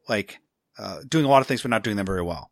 like, 0.08 0.38
uh, 0.78 1.00
doing 1.08 1.24
a 1.24 1.28
lot 1.28 1.40
of 1.40 1.48
things, 1.48 1.62
but 1.62 1.70
not 1.70 1.82
doing 1.82 1.96
them 1.96 2.06
very 2.06 2.22
well. 2.22 2.50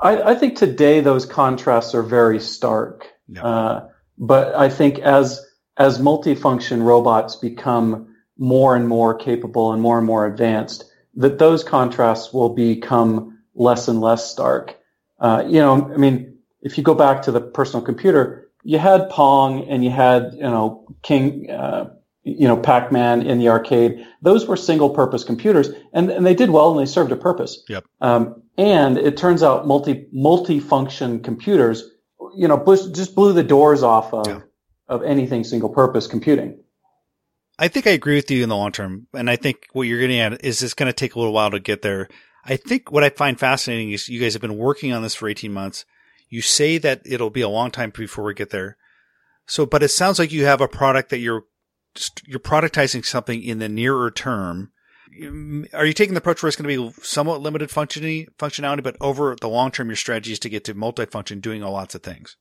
I, 0.00 0.22
I 0.22 0.34
think 0.34 0.56
today 0.56 1.00
those 1.00 1.26
contrasts 1.26 1.94
are 1.94 2.02
very 2.02 2.40
stark. 2.40 3.06
Yeah. 3.28 3.44
Uh, 3.44 3.88
but 4.22 4.54
I 4.54 4.68
think 4.68 5.00
as, 5.00 5.44
as 5.76 5.98
multifunction 5.98 6.84
robots 6.84 7.34
become 7.34 8.14
more 8.38 8.76
and 8.76 8.86
more 8.86 9.16
capable 9.16 9.72
and 9.72 9.82
more 9.82 9.98
and 9.98 10.06
more 10.06 10.26
advanced, 10.26 10.84
that 11.16 11.40
those 11.40 11.64
contrasts 11.64 12.32
will 12.32 12.50
become 12.50 13.40
less 13.56 13.88
and 13.88 14.00
less 14.00 14.30
stark. 14.30 14.78
Uh, 15.18 15.42
you 15.46 15.58
know, 15.60 15.90
I 15.92 15.96
mean, 15.96 16.38
if 16.62 16.78
you 16.78 16.84
go 16.84 16.94
back 16.94 17.22
to 17.22 17.32
the 17.32 17.40
personal 17.40 17.84
computer, 17.84 18.48
you 18.62 18.78
had 18.78 19.10
Pong 19.10 19.68
and 19.68 19.82
you 19.84 19.90
had, 19.90 20.34
you 20.34 20.42
know, 20.42 20.86
King, 21.02 21.50
uh, 21.50 21.90
you 22.22 22.46
know, 22.46 22.56
Pac-Man 22.56 23.26
in 23.26 23.40
the 23.40 23.48
arcade. 23.48 24.06
Those 24.22 24.46
were 24.46 24.56
single-purpose 24.56 25.24
computers, 25.24 25.70
and, 25.92 26.08
and 26.10 26.24
they 26.24 26.36
did 26.36 26.50
well 26.50 26.70
and 26.70 26.78
they 26.78 26.90
served 26.90 27.10
a 27.10 27.16
purpose. 27.16 27.64
Yep. 27.68 27.84
Um, 28.00 28.42
and 28.56 28.98
it 28.98 29.16
turns 29.16 29.42
out 29.42 29.66
multi 29.66 30.06
multi-function 30.12 31.24
computers, 31.24 31.82
you 32.36 32.48
know, 32.48 32.62
just 32.92 33.14
blew 33.14 33.32
the 33.32 33.42
doors 33.42 33.82
off 33.82 34.12
of 34.12 34.26
yeah. 34.26 34.40
of 34.88 35.02
anything 35.02 35.44
single-purpose 35.44 36.06
computing. 36.06 36.58
I 37.58 37.68
think 37.68 37.86
I 37.86 37.90
agree 37.90 38.16
with 38.16 38.30
you 38.30 38.42
in 38.42 38.48
the 38.48 38.56
long 38.56 38.72
term. 38.72 39.06
And 39.14 39.30
I 39.30 39.36
think 39.36 39.66
what 39.72 39.82
you're 39.82 40.00
getting 40.00 40.18
at 40.18 40.44
is 40.44 40.62
it's 40.62 40.74
going 40.74 40.88
to 40.88 40.92
take 40.92 41.14
a 41.14 41.18
little 41.18 41.32
while 41.32 41.50
to 41.50 41.60
get 41.60 41.82
there. 41.82 42.08
I 42.44 42.56
think 42.56 42.90
what 42.90 43.04
I 43.04 43.10
find 43.10 43.38
fascinating 43.38 43.92
is 43.92 44.08
you 44.08 44.20
guys 44.20 44.32
have 44.32 44.42
been 44.42 44.58
working 44.58 44.92
on 44.92 45.02
this 45.02 45.14
for 45.14 45.28
18 45.28 45.52
months. 45.52 45.84
You 46.28 46.40
say 46.40 46.78
that 46.78 47.02
it'll 47.04 47.30
be 47.30 47.42
a 47.42 47.48
long 47.48 47.70
time 47.70 47.92
before 47.94 48.24
we 48.24 48.34
get 48.34 48.50
there. 48.50 48.76
So, 49.46 49.66
but 49.66 49.82
it 49.82 49.90
sounds 49.90 50.18
like 50.18 50.32
you 50.32 50.44
have 50.44 50.60
a 50.60 50.68
product 50.68 51.10
that 51.10 51.18
you're 51.18 51.44
you're 52.26 52.40
productizing 52.40 53.04
something 53.04 53.42
in 53.42 53.58
the 53.58 53.68
nearer 53.68 54.10
term. 54.10 54.71
Are 55.74 55.84
you 55.84 55.92
taking 55.92 56.14
the 56.14 56.18
approach 56.18 56.42
where 56.42 56.48
it's 56.48 56.56
going 56.56 56.74
to 56.74 56.90
be 56.90 57.02
somewhat 57.02 57.40
limited 57.40 57.68
functionality, 57.68 58.28
functionality, 58.38 58.82
but 58.82 58.96
over 59.00 59.36
the 59.40 59.48
long 59.48 59.70
term, 59.70 59.88
your 59.88 59.96
strategy 59.96 60.32
is 60.32 60.38
to 60.40 60.48
get 60.48 60.64
to 60.64 60.74
multifunction, 60.74 61.40
doing 61.40 61.62
lots 61.62 61.94
of 61.94 62.02
things? 62.02 62.36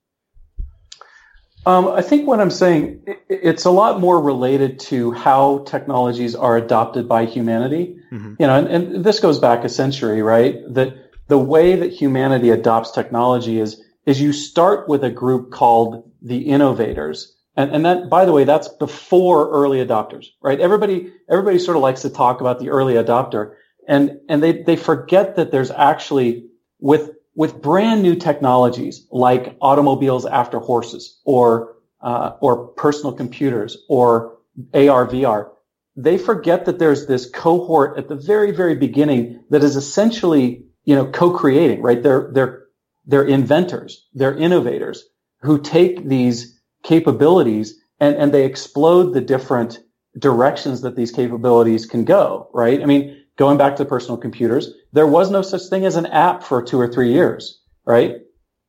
Um, 1.65 1.89
I 1.89 2.01
think 2.01 2.27
what 2.27 2.41
I'm 2.41 2.49
saying, 2.49 3.05
it's 3.29 3.65
a 3.65 3.71
lot 3.71 3.99
more 3.99 4.19
related 4.19 4.79
to 4.81 5.11
how 5.11 5.59
technologies 5.65 6.33
are 6.33 6.57
adopted 6.57 7.07
by 7.07 7.25
humanity. 7.25 7.97
Mm-hmm. 8.11 8.35
You 8.39 8.47
know, 8.47 8.57
and, 8.57 8.67
and, 8.67 9.05
this 9.05 9.19
goes 9.19 9.37
back 9.37 9.63
a 9.63 9.69
century, 9.69 10.23
right? 10.23 10.55
That 10.73 11.11
the 11.27 11.37
way 11.37 11.75
that 11.75 11.91
humanity 11.91 12.49
adopts 12.49 12.91
technology 12.91 13.59
is, 13.59 13.81
is 14.05 14.19
you 14.19 14.33
start 14.33 14.89
with 14.89 15.03
a 15.03 15.11
group 15.11 15.51
called 15.51 16.09
the 16.21 16.39
innovators. 16.39 17.35
And, 17.55 17.72
and 17.72 17.86
that, 17.86 18.10
by 18.10 18.25
the 18.25 18.31
way, 18.31 18.43
that's 18.46 18.67
before 18.67 19.50
early 19.50 19.86
adopters, 19.86 20.27
right? 20.41 20.60
Everybody, 20.60 21.13
everybody 21.29 21.60
sort 21.60 21.75
of 21.75 21.84
likes 21.84 22.03
to 22.03 22.10
talk 22.10 22.41
about 22.41 22.60
the 22.60 22.70
early 22.70 22.93
adopter. 22.93 23.55
And, 23.88 24.20
and 24.29 24.41
they, 24.41 24.63
they 24.63 24.75
forget 24.77 25.36
that 25.36 25.51
there's 25.51 25.72
actually 25.72 26.48
with, 26.79 27.12
with 27.36 27.62
brand 27.62 28.03
new 28.03 28.15
technologies 28.15 29.05
like 29.12 29.58
automobiles 29.62 30.25
after 30.25 30.60
horses 30.60 31.20
or, 31.25 31.75
uh, 32.01 32.34
or 32.39 32.67
personal 32.70 33.13
computers 33.13 33.77
or 33.89 34.38
AR, 34.74 35.08
VR, 35.08 35.51
they 35.96 36.17
forget 36.17 36.65
that 36.65 36.79
there's 36.79 37.05
this 37.05 37.29
cohort 37.29 37.98
at 37.98 38.08
the 38.08 38.15
very, 38.15 38.51
very 38.51 38.75
beginning 38.75 39.43
that 39.50 39.63
is 39.63 39.75
essentially, 39.75 40.65
you 40.86 40.96
know, 40.96 41.05
co-creating, 41.05 41.81
right? 41.81 42.01
They're, 42.01 42.29
they're, 42.31 42.63
they're 43.05 43.24
inventors, 43.24 44.08
they're 44.13 44.38
innovators 44.38 45.05
who 45.41 45.60
take 45.60 46.08
these 46.08 46.60
capabilities 46.83 47.79
and, 48.00 48.15
and 48.15 48.33
they 48.33 48.45
explode 48.45 49.13
the 49.13 49.21
different 49.21 49.79
directions 50.17 50.81
that 50.81 50.95
these 50.95 51.11
capabilities 51.11 51.85
can 51.85 52.03
go, 52.03 52.50
right? 52.53 52.81
I 52.81 52.85
mean, 52.85 53.23
going 53.38 53.57
back 53.57 53.75
to 53.77 53.85
personal 53.85 54.17
computers, 54.17 54.73
there 54.91 55.07
was 55.07 55.31
no 55.31 55.41
such 55.41 55.63
thing 55.69 55.85
as 55.85 55.95
an 55.95 56.07
app 56.07 56.43
for 56.43 56.61
two 56.61 56.79
or 56.79 56.88
three 56.88 57.11
years, 57.11 57.61
right? 57.85 58.17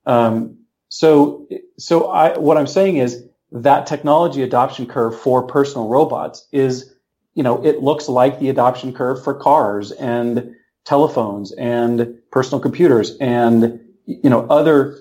Um, 0.07 0.59
so, 0.89 1.49
so 1.79 2.11
I, 2.11 2.39
what 2.39 2.57
I'm 2.59 2.67
saying 2.67 2.99
is 2.99 3.25
that 3.51 3.87
technology 3.87 4.43
adoption 4.43 4.87
curve 4.87 5.19
for 5.19 5.43
personal 5.43 5.89
robots 5.89 6.47
is, 6.53 6.95
you 7.35 7.43
know, 7.43 7.65
it 7.65 7.83
looks 7.83 8.09
like 8.09 8.39
the 8.39 8.49
adoption 8.49 8.93
curve 8.93 9.23
for 9.23 9.35
cars 9.35 9.93
and 9.93 10.55
telephones 10.85 11.53
and 11.53 12.19
personal 12.31 12.61
computers 12.61 13.17
and, 13.21 13.81
you 14.07 14.31
know, 14.31 14.47
other 14.49 14.99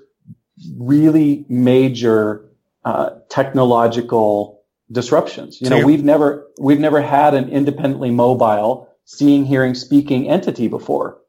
really 0.77 1.46
major 1.50 2.50
uh, 2.84 3.12
technological 3.30 4.62
disruptions. 4.92 5.62
You 5.62 5.68
so 5.68 5.80
know, 5.80 5.86
we've 5.86 6.04
never 6.04 6.48
we've 6.60 6.80
never 6.80 7.02
had 7.02 7.34
an 7.34 7.50
independently 7.50 8.12
mobile 8.12 8.90
seeing, 9.06 9.46
hearing, 9.46 9.76
speaking 9.76 10.30
entity 10.30 10.68
before. 10.68 11.20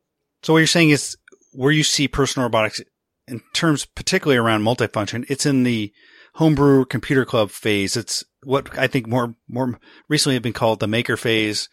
So 0.43 0.53
what 0.53 0.61
you're 0.61 0.67
saying 0.67 0.91
is 0.91 1.17
where 1.53 1.73
you 1.73 1.83
see 1.83 2.09
personal 2.09 2.47
robotics 2.47 2.81
in 3.29 3.41
terms 3.53 3.85
particularly 3.85 4.39
around 4.39 4.63
multifunction, 4.63 5.25
it's 5.29 5.47
in 5.47 5.63
the 5.63 5.93
homebrew 6.35 6.85
computer 6.85 7.25
club 7.25 7.51
phase. 7.51 7.97
It's 7.97 8.25
what 8.43 8.77
I 8.79 8.87
think 8.87 9.07
more 9.07 9.35
more 9.49 9.79
recently 10.09 10.35
have 10.35 10.43
been 10.43 10.53
called 10.53 10.81
the 10.81 10.89
maker 10.89 11.17
phase 11.17 11.69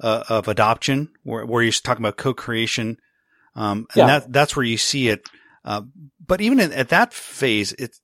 uh, 0.00 0.24
of 0.28 0.48
adoption, 0.48 1.10
where, 1.22 1.46
where 1.46 1.62
you're 1.62 1.72
talking 1.72 2.04
about 2.04 2.16
co-creation, 2.16 2.96
um, 3.54 3.86
and 3.94 3.96
yeah. 3.96 4.06
that 4.06 4.32
that's 4.32 4.56
where 4.56 4.64
you 4.64 4.76
see 4.76 5.08
it. 5.08 5.28
Uh, 5.64 5.82
but 6.24 6.40
even 6.40 6.60
in, 6.60 6.72
at 6.72 6.88
that 6.88 7.12
phase, 7.12 7.72
it's 7.72 8.00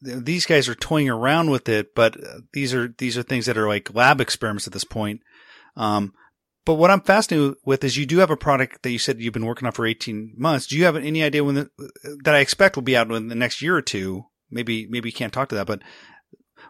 these 0.00 0.46
guys 0.46 0.68
are 0.68 0.74
toying 0.74 1.08
around 1.08 1.50
with 1.50 1.68
it, 1.68 1.94
but 1.94 2.16
these 2.52 2.74
are 2.74 2.88
these 2.98 3.18
are 3.18 3.22
things 3.22 3.46
that 3.46 3.58
are 3.58 3.68
like 3.68 3.94
lab 3.94 4.20
experiments 4.20 4.66
at 4.66 4.72
this 4.72 4.84
point. 4.84 5.20
Um, 5.76 6.12
but 6.64 6.74
what 6.74 6.90
I'm 6.90 7.00
fascinated 7.00 7.54
with 7.64 7.84
is 7.84 7.96
you 7.96 8.06
do 8.06 8.18
have 8.18 8.30
a 8.30 8.36
product 8.36 8.82
that 8.82 8.90
you 8.90 8.98
said 8.98 9.20
you've 9.20 9.32
been 9.32 9.46
working 9.46 9.66
on 9.66 9.72
for 9.72 9.86
18 9.86 10.34
months. 10.36 10.66
Do 10.66 10.76
you 10.76 10.84
have 10.84 10.96
any 10.96 11.22
idea 11.22 11.44
when 11.44 11.54
the, 11.54 11.70
that 12.24 12.34
I 12.34 12.40
expect 12.40 12.76
will 12.76 12.82
be 12.82 12.96
out 12.96 13.10
in 13.10 13.28
the 13.28 13.34
next 13.34 13.62
year 13.62 13.76
or 13.76 13.82
two? 13.82 14.24
Maybe 14.50 14.86
maybe 14.88 15.08
you 15.08 15.12
can't 15.12 15.32
talk 15.32 15.48
to 15.50 15.54
that, 15.56 15.66
but 15.66 15.82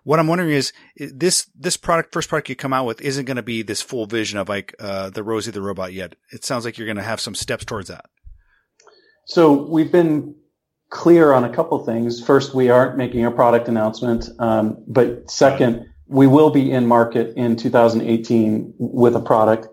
what 0.04 0.18
I'm 0.18 0.26
wondering 0.26 0.50
is 0.50 0.72
this 0.96 1.50
this 1.54 1.76
product 1.76 2.12
first 2.12 2.28
product 2.28 2.48
you 2.48 2.56
come 2.56 2.72
out 2.72 2.86
with 2.86 3.00
isn't 3.00 3.24
going 3.24 3.36
to 3.36 3.42
be 3.42 3.62
this 3.62 3.82
full 3.82 4.06
vision 4.06 4.38
of 4.38 4.48
like 4.48 4.74
uh, 4.78 5.10
the 5.10 5.22
Rosie 5.22 5.50
the 5.50 5.62
robot 5.62 5.92
yet. 5.92 6.14
It 6.30 6.44
sounds 6.44 6.64
like 6.64 6.78
you're 6.78 6.86
going 6.86 6.96
to 6.96 7.02
have 7.02 7.20
some 7.20 7.34
steps 7.34 7.64
towards 7.64 7.88
that. 7.88 8.06
So 9.26 9.52
we've 9.52 9.90
been 9.90 10.36
clear 10.90 11.32
on 11.32 11.44
a 11.44 11.52
couple 11.52 11.84
things. 11.84 12.22
First, 12.22 12.54
we 12.54 12.70
aren't 12.70 12.96
making 12.96 13.24
a 13.24 13.30
product 13.30 13.68
announcement, 13.68 14.28
um, 14.38 14.82
but 14.86 15.30
second, 15.30 15.86
we 16.06 16.26
will 16.26 16.50
be 16.50 16.70
in 16.70 16.86
market 16.86 17.34
in 17.36 17.56
2018 17.56 18.74
with 18.78 19.16
a 19.16 19.20
product, 19.20 19.68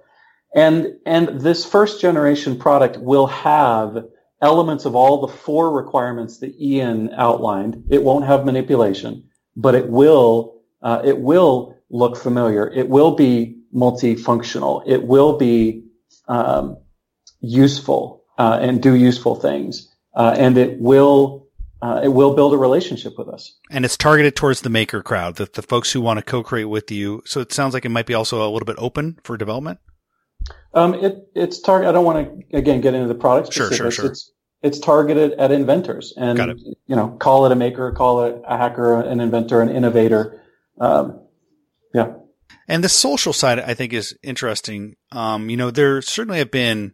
and 0.55 0.88
and 1.05 1.41
this 1.41 1.65
first 1.65 2.01
generation 2.01 2.58
product 2.58 2.98
will 2.98 3.27
have 3.27 4.05
elements 4.41 4.86
of 4.86 4.96
all 4.96 5.22
the 5.22 5.32
four 5.32 5.72
requirements 5.72 6.39
that 6.39 6.60
Ian 6.60 7.12
outlined. 7.15 7.84
It 7.89 8.03
won't 8.03 8.25
have 8.25 8.46
manipulation, 8.46 9.24
but 9.55 9.75
it 9.75 9.89
will 9.89 10.62
uh, 10.82 11.01
it 11.05 11.20
will 11.20 11.77
look 11.91 12.17
familiar. 12.17 12.67
It 12.67 12.89
will 12.89 13.15
be 13.15 13.60
multifunctional. 13.74 14.84
It 14.88 15.03
will 15.03 15.38
be 15.38 15.84
um, 16.27 16.77
useful 17.39 18.24
uh, 18.39 18.58
and 18.60 18.82
do 18.82 18.96
useful 18.96 19.36
things 19.36 19.92
uh, 20.15 20.36
and 20.38 20.58
it 20.58 20.79
will 20.79 21.48
uh, 21.82 22.00
it 22.01 22.08
will 22.08 22.34
build 22.34 22.53
a 22.53 22.58
relationship 22.58 23.17
with 23.17 23.27
us. 23.27 23.58
And 23.70 23.84
it's 23.84 23.98
targeted 23.98 24.38
towards 24.38 24.62
the 24.62 24.70
maker 24.70 25.03
crowd, 25.03 25.36
the, 25.36 25.50
the 25.51 25.62
folks 25.62 25.91
who 25.91 26.00
want 26.00 26.17
to 26.17 26.24
co-create 26.24 26.65
with 26.65 26.89
you. 26.89 27.22
So 27.25 27.41
it 27.41 27.51
sounds 27.51 27.74
like 27.74 27.84
it 27.84 27.89
might 27.89 28.05
be 28.05 28.13
also 28.13 28.41
a 28.41 28.50
little 28.50 28.65
bit 28.65 28.77
open 28.79 29.20
for 29.24 29.36
development. 29.36 29.79
Um, 30.74 30.93
it 30.93 31.27
it's 31.36 31.60
target. 31.60 31.89
I 31.89 31.91
don't 31.91 32.05
want 32.05 32.50
to 32.51 32.58
again 32.58 32.82
get 32.82 32.93
into 32.93 33.08
the 33.08 33.15
product. 33.15 33.53
Sure, 33.53 33.72
sure, 33.72 33.91
sure. 33.91 34.05
It's 34.05 34.32
it's 34.62 34.79
targeted 34.79 35.34
at 35.34 35.51
inventors, 35.51 36.13
and 36.15 36.58
you 36.88 36.96
know, 36.96 37.10
call 37.10 37.46
it 37.46 37.51
a 37.51 37.55
maker, 37.55 37.91
call 37.91 38.24
it 38.24 38.41
a 38.48 38.58
hacker, 38.58 39.01
an 39.01 39.20
inventor, 39.20 39.62
an 39.62 39.70
innovator. 39.70 40.41
Um, 40.79 41.20
yeah. 41.93 42.13
And 42.67 42.82
the 42.82 42.89
social 42.89 43.34
side, 43.34 43.60
I 43.60 43.74
think, 43.74 43.91
is 43.91 44.17
interesting. 44.24 44.96
Um, 45.12 45.50
you 45.50 45.58
know, 45.58 45.70
there 45.70 46.01
certainly 46.01 46.39
have 46.39 46.50
been 46.50 46.93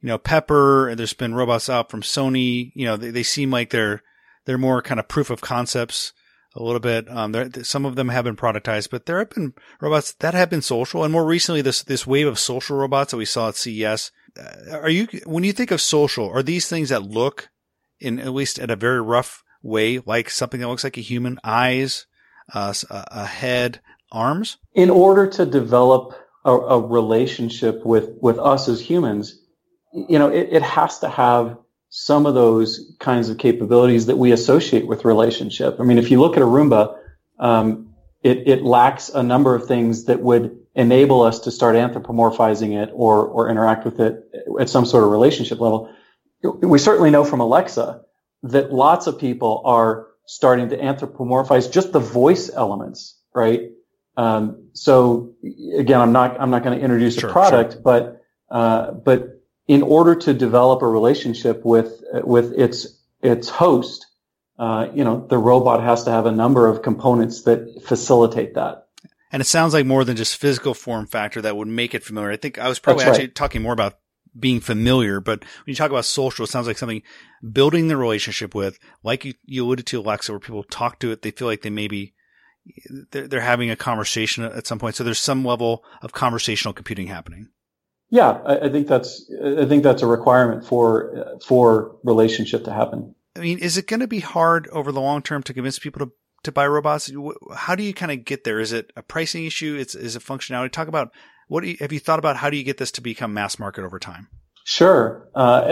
you 0.00 0.08
know, 0.08 0.18
Pepper, 0.18 0.94
there's 0.94 1.12
been 1.12 1.34
robots 1.34 1.68
out 1.68 1.90
from 1.90 2.02
Sony. 2.02 2.72
You 2.74 2.86
know, 2.86 2.96
they, 2.96 3.10
they 3.10 3.22
seem 3.22 3.50
like 3.50 3.70
they're 3.70 4.02
they're 4.44 4.58
more 4.58 4.80
kind 4.80 5.00
of 5.00 5.08
proof 5.08 5.30
of 5.30 5.40
concepts 5.40 6.12
a 6.54 6.62
little 6.62 6.80
bit. 6.80 7.08
Um, 7.10 7.34
some 7.62 7.84
of 7.84 7.96
them 7.96 8.08
have 8.08 8.24
been 8.24 8.36
productized, 8.36 8.90
but 8.90 9.06
there 9.06 9.18
have 9.18 9.30
been 9.30 9.54
robots 9.80 10.12
that 10.14 10.34
have 10.34 10.50
been 10.50 10.62
social, 10.62 11.04
and 11.04 11.12
more 11.12 11.24
recently, 11.26 11.62
this 11.62 11.82
this 11.82 12.06
wave 12.06 12.26
of 12.26 12.38
social 12.38 12.76
robots 12.76 13.10
that 13.10 13.16
we 13.16 13.24
saw 13.24 13.48
at 13.48 13.56
CES. 13.56 14.10
Uh, 14.38 14.78
are 14.78 14.90
you 14.90 15.08
when 15.24 15.44
you 15.44 15.52
think 15.52 15.70
of 15.70 15.80
social, 15.80 16.30
are 16.30 16.42
these 16.42 16.68
things 16.68 16.90
that 16.90 17.02
look 17.02 17.50
in 18.00 18.18
at 18.18 18.32
least 18.32 18.58
at 18.58 18.70
a 18.70 18.76
very 18.76 19.02
rough 19.02 19.42
way 19.62 19.98
like 20.06 20.30
something 20.30 20.60
that 20.60 20.68
looks 20.68 20.84
like 20.84 20.96
a 20.96 21.02
human? 21.02 21.38
Eyes, 21.42 22.06
uh, 22.52 22.72
a 22.90 23.26
head, 23.26 23.80
arms. 24.12 24.58
In 24.74 24.90
order 24.90 25.26
to 25.26 25.44
develop 25.44 26.14
a, 26.44 26.52
a 26.52 26.80
relationship 26.80 27.84
with 27.84 28.10
with 28.20 28.38
us 28.38 28.68
as 28.68 28.80
humans, 28.80 29.42
you 29.92 30.18
know, 30.18 30.28
it, 30.30 30.48
it 30.52 30.62
has 30.62 31.00
to 31.00 31.08
have 31.08 31.56
some 31.90 32.26
of 32.26 32.34
those 32.34 32.94
kinds 32.98 33.30
of 33.30 33.38
capabilities 33.38 34.06
that 34.06 34.16
we 34.16 34.32
associate 34.32 34.86
with 34.86 35.04
relationship. 35.04 35.80
I 35.80 35.84
mean, 35.84 35.98
if 35.98 36.10
you 36.10 36.20
look 36.20 36.36
at 36.36 36.42
a 36.42 36.46
Roomba, 36.46 36.96
um, 37.38 37.94
it, 38.22 38.46
it 38.46 38.62
lacks 38.62 39.08
a 39.08 39.22
number 39.22 39.54
of 39.54 39.66
things 39.66 40.04
that 40.04 40.20
would 40.20 40.58
enable 40.74 41.22
us 41.22 41.40
to 41.40 41.50
start 41.50 41.76
anthropomorphizing 41.76 42.80
it 42.82 42.90
or, 42.92 43.26
or 43.26 43.48
interact 43.48 43.84
with 43.84 44.00
it 44.00 44.22
at 44.60 44.68
some 44.68 44.84
sort 44.84 45.04
of 45.04 45.10
relationship 45.10 45.60
level. 45.60 45.92
We 46.42 46.78
certainly 46.78 47.10
know 47.10 47.24
from 47.24 47.40
Alexa 47.40 48.02
that 48.44 48.72
lots 48.72 49.06
of 49.06 49.18
people 49.18 49.62
are 49.64 50.08
starting 50.26 50.68
to 50.68 50.76
anthropomorphize 50.76 51.72
just 51.72 51.92
the 51.92 51.98
voice 51.98 52.50
elements, 52.52 53.18
right? 53.34 53.70
Um, 54.16 54.68
so 54.72 55.34
again, 55.78 56.00
I'm 56.00 56.12
not, 56.12 56.40
I'm 56.40 56.50
not 56.50 56.62
going 56.62 56.78
to 56.78 56.84
introduce 56.84 57.16
sure, 57.16 57.30
a 57.30 57.32
product, 57.32 57.72
sure. 57.72 57.82
but, 57.82 58.22
uh, 58.50 58.92
but 58.92 59.37
in 59.68 59.82
order 59.82 60.14
to 60.14 60.34
develop 60.34 60.82
a 60.82 60.88
relationship 60.88 61.64
with 61.64 62.02
with 62.24 62.52
its 62.58 62.98
its 63.22 63.48
host, 63.48 64.06
uh, 64.58 64.88
you 64.94 65.04
know, 65.04 65.26
the 65.28 65.38
robot 65.38 65.82
has 65.82 66.04
to 66.04 66.10
have 66.10 66.26
a 66.26 66.32
number 66.32 66.66
of 66.66 66.82
components 66.82 67.42
that 67.42 67.82
facilitate 67.84 68.54
that. 68.54 68.86
And 69.30 69.42
it 69.42 69.44
sounds 69.44 69.74
like 69.74 69.84
more 69.84 70.04
than 70.04 70.16
just 70.16 70.38
physical 70.38 70.72
form 70.72 71.06
factor 71.06 71.42
that 71.42 71.56
would 71.56 71.68
make 71.68 71.94
it 71.94 72.02
familiar. 72.02 72.30
I 72.30 72.36
think 72.36 72.58
I 72.58 72.68
was 72.68 72.78
probably 72.78 73.04
That's 73.04 73.18
actually 73.18 73.26
right. 73.26 73.34
talking 73.34 73.62
more 73.62 73.74
about 73.74 73.98
being 74.38 74.60
familiar, 74.60 75.20
but 75.20 75.40
when 75.40 75.66
you 75.66 75.74
talk 75.74 75.90
about 75.90 76.04
social, 76.04 76.44
it 76.44 76.48
sounds 76.48 76.66
like 76.66 76.78
something 76.78 77.02
building 77.52 77.88
the 77.88 77.96
relationship 77.96 78.54
with, 78.54 78.78
like 79.02 79.24
you, 79.24 79.34
you 79.44 79.64
alluded 79.64 79.86
to 79.86 80.00
Alexa, 80.00 80.32
where 80.32 80.38
people 80.38 80.62
talk 80.62 80.98
to 81.00 81.10
it, 81.10 81.22
they 81.22 81.30
feel 81.30 81.48
like 81.48 81.62
they 81.62 81.70
maybe 81.70 82.14
they're, 83.10 83.28
they're 83.28 83.40
having 83.40 83.70
a 83.70 83.76
conversation 83.76 84.44
at 84.44 84.66
some 84.66 84.78
point. 84.78 84.94
So 84.94 85.04
there's 85.04 85.18
some 85.18 85.44
level 85.44 85.84
of 86.02 86.12
conversational 86.12 86.72
computing 86.72 87.08
happening. 87.08 87.48
Yeah, 88.10 88.40
I, 88.44 88.58
I, 88.60 88.68
think 88.70 88.88
that's 88.88 89.30
I 89.44 89.66
think 89.66 89.82
that's 89.82 90.02
a 90.02 90.06
requirement 90.06 90.66
for 90.66 91.38
for 91.46 91.96
relationship 92.04 92.64
to 92.64 92.72
happen. 92.72 93.14
I 93.36 93.40
mean, 93.40 93.58
is 93.58 93.76
it 93.76 93.86
going 93.86 94.00
to 94.00 94.08
be 94.08 94.20
hard 94.20 94.66
over 94.68 94.90
the 94.92 95.00
long 95.00 95.22
term 95.22 95.42
to 95.44 95.54
convince 95.54 95.78
people 95.78 96.06
to 96.06 96.12
to 96.44 96.52
buy 96.52 96.66
robots? 96.66 97.10
How 97.54 97.74
do 97.74 97.82
you 97.82 97.92
kind 97.92 98.12
of 98.12 98.24
get 98.24 98.44
there? 98.44 98.60
Is 98.60 98.72
it 98.72 98.92
a 98.96 99.02
pricing 99.02 99.44
issue? 99.44 99.76
It's 99.78 99.94
is 99.94 100.16
it 100.16 100.22
functionality? 100.22 100.70
Talk 100.72 100.88
about 100.88 101.12
what 101.48 101.64
you, 101.64 101.76
have 101.80 101.92
you 101.92 102.00
thought 102.00 102.18
about? 102.18 102.36
How 102.36 102.50
do 102.50 102.56
you 102.56 102.64
get 102.64 102.78
this 102.78 102.92
to 102.92 103.00
become 103.00 103.34
mass 103.34 103.58
market 103.58 103.84
over 103.84 103.98
time? 103.98 104.28
Sure. 104.64 105.28
Uh, 105.34 105.62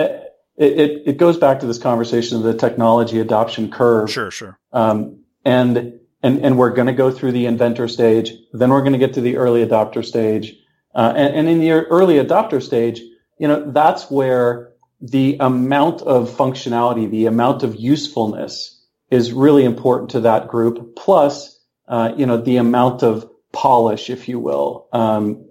it, 0.56 0.78
it, 0.78 1.02
it 1.06 1.16
goes 1.18 1.36
back 1.36 1.60
to 1.60 1.66
this 1.66 1.78
conversation 1.78 2.38
of 2.38 2.42
the 2.42 2.54
technology 2.54 3.20
adoption 3.20 3.70
curve. 3.70 4.10
Sure, 4.10 4.30
sure. 4.30 4.58
Um, 4.72 5.24
and 5.44 6.00
and 6.22 6.44
and 6.44 6.58
we're 6.58 6.70
going 6.70 6.86
to 6.86 6.92
go 6.92 7.10
through 7.10 7.32
the 7.32 7.46
inventor 7.46 7.88
stage, 7.88 8.32
then 8.52 8.70
we're 8.70 8.80
going 8.80 8.92
to 8.92 8.98
get 8.98 9.14
to 9.14 9.20
the 9.20 9.36
early 9.36 9.64
adopter 9.64 10.04
stage, 10.04 10.54
uh, 10.96 11.12
and, 11.14 11.34
and, 11.34 11.48
in 11.48 11.60
the 11.60 11.70
early 11.70 12.14
adopter 12.14 12.62
stage, 12.62 13.02
you 13.38 13.46
know, 13.46 13.70
that's 13.70 14.10
where 14.10 14.72
the 15.02 15.36
amount 15.40 16.00
of 16.00 16.30
functionality, 16.30 17.10
the 17.10 17.26
amount 17.26 17.62
of 17.62 17.76
usefulness 17.76 18.82
is 19.10 19.30
really 19.30 19.64
important 19.64 20.10
to 20.10 20.20
that 20.20 20.48
group. 20.48 20.96
Plus, 20.96 21.60
uh, 21.86 22.14
you 22.16 22.24
know, 22.24 22.38
the 22.38 22.56
amount 22.56 23.02
of 23.02 23.30
polish, 23.52 24.08
if 24.08 24.26
you 24.26 24.38
will. 24.38 24.88
Um, 24.90 25.44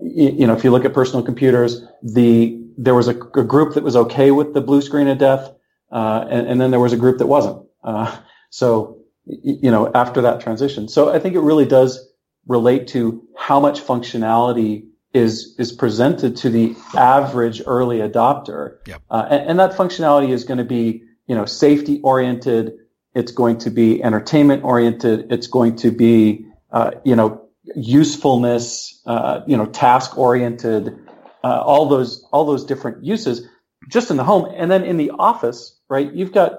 you 0.00 0.46
know, 0.46 0.54
if 0.54 0.62
you 0.62 0.70
look 0.70 0.84
at 0.84 0.94
personal 0.94 1.24
computers, 1.24 1.82
the 2.02 2.60
there 2.78 2.94
was 2.94 3.08
a, 3.08 3.18
a 3.34 3.44
group 3.44 3.74
that 3.74 3.82
was 3.82 3.96
okay 3.96 4.30
with 4.30 4.54
the 4.54 4.60
blue 4.60 4.82
screen 4.82 5.08
of 5.08 5.18
death, 5.18 5.52
uh, 5.90 6.24
and, 6.30 6.46
and, 6.46 6.60
then 6.60 6.70
there 6.70 6.80
was 6.80 6.92
a 6.92 6.96
group 6.96 7.18
that 7.18 7.26
wasn't. 7.26 7.66
Uh, 7.84 8.16
so, 8.50 8.98
you 9.26 9.70
know, 9.70 9.90
after 9.94 10.22
that 10.22 10.40
transition, 10.40 10.88
so 10.88 11.12
I 11.12 11.18
think 11.18 11.34
it 11.34 11.40
really 11.40 11.66
does 11.66 12.08
relate 12.46 12.88
to 12.88 13.22
how 13.36 13.60
much 13.60 13.80
functionality 13.80 14.86
is 15.14 15.54
is 15.58 15.72
presented 15.72 16.36
to 16.38 16.50
the 16.50 16.74
average 16.94 17.62
early 17.66 17.98
adopter, 17.98 18.78
yep. 18.86 19.02
uh, 19.10 19.26
and, 19.30 19.50
and, 19.50 19.58
that 19.60 19.72
functionality 19.72 20.30
is 20.30 20.44
going 20.44 20.58
to 20.58 20.64
be, 20.64 21.02
you 21.26 21.34
know, 21.34 21.44
safety 21.44 22.00
oriented. 22.02 22.72
It's 23.14 23.32
going 23.32 23.58
to 23.58 23.70
be 23.70 24.02
entertainment 24.02 24.64
oriented. 24.64 25.30
It's 25.30 25.46
going 25.46 25.76
to 25.76 25.90
be, 25.90 26.46
uh, 26.70 26.92
you 27.04 27.14
know, 27.14 27.42
usefulness, 27.76 29.02
uh, 29.06 29.42
you 29.46 29.56
know, 29.56 29.66
task 29.66 30.16
oriented, 30.16 30.98
uh, 31.44 31.60
all 31.60 31.88
those 31.88 32.26
all 32.32 32.46
those 32.46 32.64
different 32.64 33.04
uses 33.04 33.46
just 33.88 34.10
in 34.10 34.16
the 34.16 34.24
home, 34.24 34.52
and 34.56 34.70
then 34.70 34.84
in 34.84 34.96
the 34.96 35.10
office, 35.10 35.78
right? 35.88 36.12
You've 36.12 36.32
got 36.32 36.54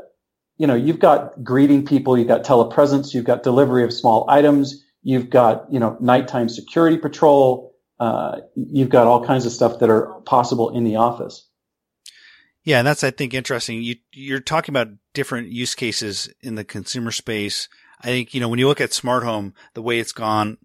you 0.57 0.67
know 0.67 0.75
you've 0.75 1.00
got 1.00 1.43
greeting 1.43 1.86
people, 1.86 2.17
you've 2.17 2.27
got 2.27 2.43
telepresence, 2.43 3.13
you've 3.13 3.25
got 3.25 3.43
delivery 3.43 3.83
of 3.83 3.93
small 3.93 4.25
items, 4.29 4.83
you've 5.01 5.29
got 5.29 5.72
you 5.72 5.79
know 5.79 5.98
nighttime 6.00 6.50
security 6.50 6.98
patrol. 6.98 7.72
Uh, 8.00 8.41
you've 8.55 8.89
got 8.89 9.07
all 9.07 9.25
kinds 9.25 9.45
of 9.45 9.51
stuff 9.51 9.79
that 9.79 9.89
are 9.89 10.21
possible 10.25 10.75
in 10.75 10.83
the 10.83 10.97
office. 10.97 11.47
Yeah, 12.63 12.79
and 12.79 12.88
that's 12.88 13.03
I 13.03 13.12
think 13.12 13.33
interesting. 13.33 13.81
You 13.81 13.95
you're 14.13 14.39
talking 14.39 14.73
about 14.73 14.88
different 15.13 15.50
use 15.50 15.75
cases 15.75 16.29
in 16.41 16.55
the 16.55 16.63
consumer 16.63 17.12
space. 17.12 17.67
I 18.01 18.07
think 18.07 18.33
you 18.33 18.39
know 18.39 18.50
when 18.50 18.59
you 18.59 18.67
look 18.67 18.81
at 18.81 18.93
smart 18.93 19.23
home, 19.23 19.53
the 19.73 19.81
way 19.81 20.00
it's 20.00 20.13
gone 20.13 20.57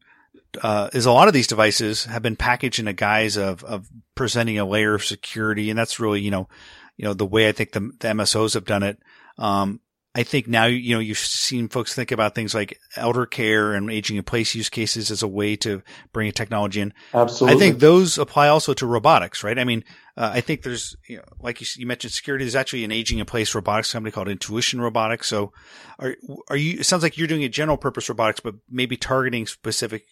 uh, 0.63 0.89
is 0.93 1.07
a 1.07 1.13
lot 1.13 1.29
of 1.29 1.35
these 1.35 1.47
devices 1.47 2.05
have 2.05 2.23
been 2.23 2.37
packaged 2.37 2.79
in 2.79 2.89
a 2.89 2.93
guise 2.93 3.37
of, 3.37 3.65
of 3.65 3.89
presenting 4.15 4.59
a 4.59 4.65
layer 4.65 4.95
of 4.95 5.05
security. 5.05 5.71
And 5.71 5.79
that's 5.79 6.01
really, 6.01 6.21
you 6.21 6.31
know, 6.31 6.49
you 6.97 7.05
know, 7.05 7.15
the 7.15 7.27
way 7.27 7.49
I 7.49 7.53
think 7.53 7.73
the, 7.73 7.81
the 7.81 8.09
MSOs 8.09 8.55
have 8.55 8.65
done 8.65 8.83
it. 8.83 8.99
Um, 9.37 9.81
I 10.19 10.25
think 10.25 10.49
now, 10.49 10.65
you 10.65 10.97
know, 10.97 10.99
you've 10.99 11.17
seen 11.17 11.69
folks 11.69 11.95
think 11.95 12.11
about 12.11 12.35
things 12.35 12.53
like 12.53 12.77
elder 12.97 13.25
care 13.25 13.73
and 13.73 13.89
aging 13.89 14.17
in 14.17 14.25
place 14.25 14.53
use 14.53 14.69
cases 14.69 15.13
as 15.13 15.23
a 15.23 15.29
way 15.29 15.55
to 15.59 15.81
bring 16.13 16.29
a 16.29 16.33
technology 16.33 16.81
in. 16.81 16.93
Absolutely. 17.15 17.55
I 17.55 17.61
think 17.61 17.79
those 17.79 18.19
apply 18.19 18.49
also 18.49 18.75
to 18.75 18.85
robotics, 18.85 19.45
right? 19.45 19.57
I 19.57 19.63
mean, 19.63 19.85
uh, 20.17 20.33
I 20.35 20.41
think 20.41 20.65
there's, 20.65 20.97
you 21.09 21.19
know, 21.19 21.23
like 21.39 21.61
you, 21.61 21.69
you, 21.77 21.87
mentioned 21.87 22.15
security, 22.15 22.45
there's 22.45 22.57
actually 22.57 22.83
an 22.83 22.91
aging 22.91 23.21
in 23.21 23.27
place 23.27 23.55
robotics 23.55 23.93
company 23.93 24.11
called 24.11 24.27
Intuition 24.27 24.81
Robotics. 24.81 25.29
So 25.29 25.53
are, 26.01 26.17
are 26.49 26.57
you, 26.57 26.81
it 26.81 26.85
sounds 26.85 27.05
like 27.05 27.17
you're 27.17 27.29
doing 27.29 27.45
a 27.45 27.49
general 27.49 27.77
purpose 27.77 28.09
robotics, 28.09 28.41
but 28.41 28.57
maybe 28.69 28.97
targeting 28.97 29.47
specific 29.47 30.03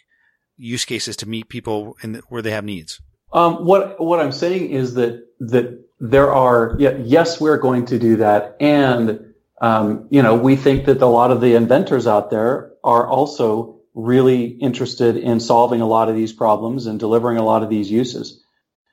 use 0.56 0.84
cases 0.84 1.16
to 1.16 1.28
meet 1.28 1.48
people 1.48 1.96
in 2.04 2.12
the, 2.12 2.22
where 2.28 2.42
they 2.42 2.52
have 2.52 2.64
needs? 2.64 3.00
Um, 3.32 3.66
what 3.66 4.00
what 4.00 4.20
I'm 4.20 4.30
saying 4.30 4.70
is 4.70 4.94
that 4.94 5.20
that 5.40 5.84
there 5.98 6.32
are 6.32 6.76
yeah, 6.78 6.96
yes 7.02 7.40
we're 7.40 7.58
going 7.58 7.86
to 7.86 7.98
do 7.98 8.16
that 8.16 8.56
and 8.60 9.25
um, 9.60 10.08
you 10.10 10.22
know 10.22 10.34
we 10.34 10.56
think 10.56 10.86
that 10.86 11.00
a 11.02 11.06
lot 11.06 11.30
of 11.30 11.40
the 11.40 11.54
inventors 11.54 12.06
out 12.06 12.30
there 12.30 12.72
are 12.84 13.06
also 13.06 13.80
really 13.94 14.44
interested 14.44 15.16
in 15.16 15.40
solving 15.40 15.80
a 15.80 15.86
lot 15.86 16.08
of 16.08 16.14
these 16.14 16.32
problems 16.32 16.86
and 16.86 17.00
delivering 17.00 17.38
a 17.38 17.44
lot 17.44 17.62
of 17.62 17.70
these 17.70 17.90
uses. 17.90 18.42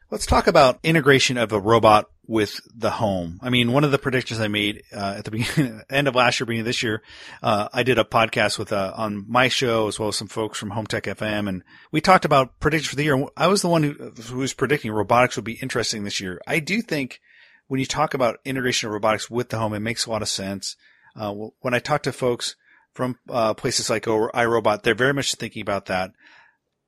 Let's 0.10 0.25
talk 0.25 0.48
about 0.48 0.79
integration 0.84 1.38
of 1.38 1.51
a 1.51 1.60
robot 1.60 2.08
with 2.25 2.62
the 2.74 2.89
home. 2.89 3.39
I 3.41 3.50
mean, 3.50 3.72
one 3.72 3.84
of 3.84 3.91
the 3.91 3.98
predictions 3.98 4.39
I 4.39 4.48
made 4.48 4.84
uh, 4.96 5.15
at 5.17 5.25
the 5.25 5.32
beginning, 5.32 5.82
end 5.89 6.08
of 6.08 6.15
last 6.15 6.39
year, 6.39 6.46
beginning 6.46 6.62
of 6.62 6.67
this 6.67 6.84
year, 6.84 7.01
uh, 7.41 7.67
I 7.74 7.84
did 7.84 8.00
a 8.00 8.03
podcast 8.03 8.58
with 8.58 8.72
uh, 8.72 8.93
on 8.96 9.25
my 9.27 9.50
show 9.50 9.88
as 9.88 10.00
well 10.00 10.10
as 10.10 10.15
some 10.15 10.27
folks 10.27 10.58
from 10.58 10.70
Home 10.70 10.86
Tech 10.88 11.03
FM, 11.03 11.50
and 11.50 11.63
we 11.91 12.00
talked 12.00 12.25
about 12.25 12.60
predictions 12.60 12.89
for 12.89 12.96
the 12.96 13.03
year. 13.03 13.25
I 13.36 13.48
was 13.48 13.62
the 13.62 13.70
one 13.70 13.84
who, 13.84 13.93
who 13.93 14.38
was 14.38 14.53
predicting 14.53 14.91
robotics 14.91 15.36
would 15.36 15.46
be 15.46 15.60
interesting 15.62 16.03
this 16.03 16.22
year. 16.22 16.39
I 16.48 16.60
do 16.60 16.82
think 16.82 17.20
when 17.67 17.79
you 17.79 17.86
talk 17.86 18.13
about 18.13 18.39
integration 18.46 18.88
of 18.88 18.93
robotics 18.93 19.29
with 19.29 19.50
the 19.50 19.58
home, 19.58 19.74
it 19.74 19.79
makes 19.79 20.05
a 20.05 20.12
lot 20.12 20.22
of 20.22 20.29
sense. 20.29 20.75
Uh, 21.16 21.33
when 21.61 21.74
I 21.74 21.79
talk 21.79 22.03
to 22.03 22.11
folks 22.11 22.55
from 22.94 23.18
uh, 23.29 23.53
places 23.53 23.90
like 23.90 24.05
iRobot, 24.05 24.83
they're 24.83 24.96
very 24.96 25.14
much 25.14 25.35
thinking 25.35 25.61
about 25.61 25.85
that. 25.88 26.11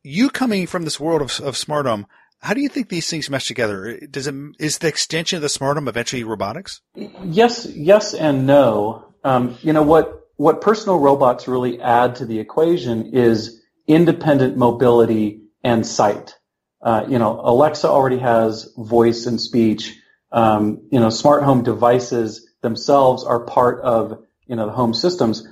You 0.04 0.30
coming 0.30 0.68
from 0.68 0.84
this 0.84 1.00
world 1.00 1.22
of, 1.22 1.40
of 1.40 1.58
smart 1.58 1.86
home, 1.86 2.06
how 2.40 2.54
do 2.54 2.62
you 2.62 2.70
think 2.70 2.90
these 2.90 3.10
things 3.10 3.30
mesh 3.30 3.48
together? 3.48 4.00
Does 4.10 4.28
it 4.28 4.36
is 4.60 4.78
the 4.78 4.88
extension 4.88 5.38
of 5.38 5.42
the 5.42 5.50
smart 5.50 5.78
home 5.78 5.88
eventually 5.88 6.24
robotics? 6.24 6.82
Yes, 6.94 7.66
yes, 7.66 8.14
and 8.14 8.46
no. 8.46 9.14
Um, 9.24 9.58
you 9.62 9.74
know 9.74 9.82
what? 9.82 10.22
What 10.36 10.62
personal 10.62 11.00
robots 11.00 11.48
really 11.48 11.82
add 11.82 12.18
to 12.18 12.26
the 12.26 12.40
equation 12.40 13.14
is 13.14 13.64
independent 13.88 14.58
mobility 14.58 15.42
and 15.64 15.88
sight. 15.88 16.36
Uh, 16.82 17.06
you 17.08 17.18
know, 17.18 17.40
Alexa 17.44 17.88
already 17.88 18.20
has 18.20 18.72
voice 18.78 19.26
and 19.26 19.42
speech. 19.42 19.98
Um, 20.32 20.88
you 20.92 21.00
know, 21.00 21.10
smart 21.10 21.44
home 21.44 21.64
devices 21.64 22.50
themselves 22.62 23.24
are 23.24 23.40
part 23.40 23.82
of 23.82 24.24
you 24.48 24.56
know 24.56 24.66
the 24.66 24.72
home 24.72 24.94
systems. 24.94 25.48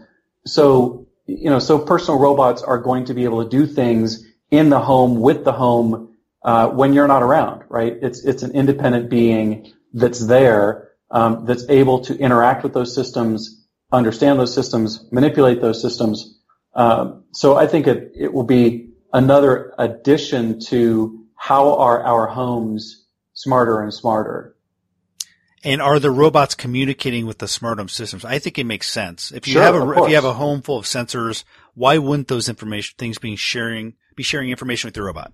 So 0.46 1.08
you 1.26 1.50
know, 1.50 1.60
so 1.60 1.80
personal 1.80 2.20
robots 2.20 2.62
are 2.62 2.78
going 2.78 3.06
to 3.06 3.14
be 3.14 3.24
able 3.24 3.44
to 3.44 3.50
do 3.50 3.66
things 3.66 4.26
in 4.52 4.70
the 4.70 4.80
home 4.80 5.20
with 5.20 5.46
the 5.46 5.54
home 5.54 6.16
uh, 6.44 6.68
when 6.70 6.94
you're 6.94 7.08
not 7.08 7.24
around, 7.24 7.64
right? 7.70 7.98
It's 8.02 8.24
it's 8.26 8.44
an 8.44 8.52
independent 8.52 9.10
being 9.10 9.72
that's 9.94 10.26
there, 10.26 10.92
um, 11.12 11.46
that's 11.46 11.68
able 11.70 12.02
to 12.02 12.18
interact 12.18 12.64
with 12.64 12.74
those 12.74 12.94
systems, 12.94 13.66
understand 13.92 14.40
those 14.40 14.54
systems, 14.54 15.06
manipulate 15.12 15.62
those 15.62 15.82
systems. 15.82 16.40
Um, 16.76 17.24
so 17.32 17.56
I 17.56 17.68
think 17.68 17.88
it 17.88 18.12
it 18.16 18.34
will 18.34 18.44
be 18.44 18.90
another 19.14 19.74
addition 19.78 20.60
to 20.68 21.26
how 21.36 21.78
are 21.78 22.04
our 22.04 22.28
homes 22.28 23.06
smarter 23.34 23.82
and 23.82 23.94
smarter. 23.94 24.56
And 25.64 25.82
are 25.82 25.98
the 25.98 26.12
robots 26.12 26.56
communicating 26.56 27.26
with 27.26 27.38
the 27.38 27.48
smart 27.48 27.78
home 27.78 27.88
systems? 27.88 28.26
I 28.26 28.38
think 28.40 28.60
it 28.60 28.66
makes 28.66 28.90
sense. 28.90 29.32
If 29.32 29.48
you 29.48 29.54
sure, 29.54 29.64
have 29.64 29.76
a 29.76 30.04
if 30.04 30.10
you 30.10 30.16
have 30.16 30.26
a 30.26 30.34
home 30.34 30.62
full 30.62 30.78
of 30.78 30.86
sensors, 30.86 31.46
why 31.74 31.98
wouldn't 31.98 32.28
those 32.28 32.50
information 32.50 32.96
things 32.98 33.18
being 33.18 33.38
sharing 33.38 33.94
be 34.16 34.24
sharing 34.24 34.50
information 34.50 34.90
with 34.90 34.98
your 34.98 35.06
robot? 35.06 35.32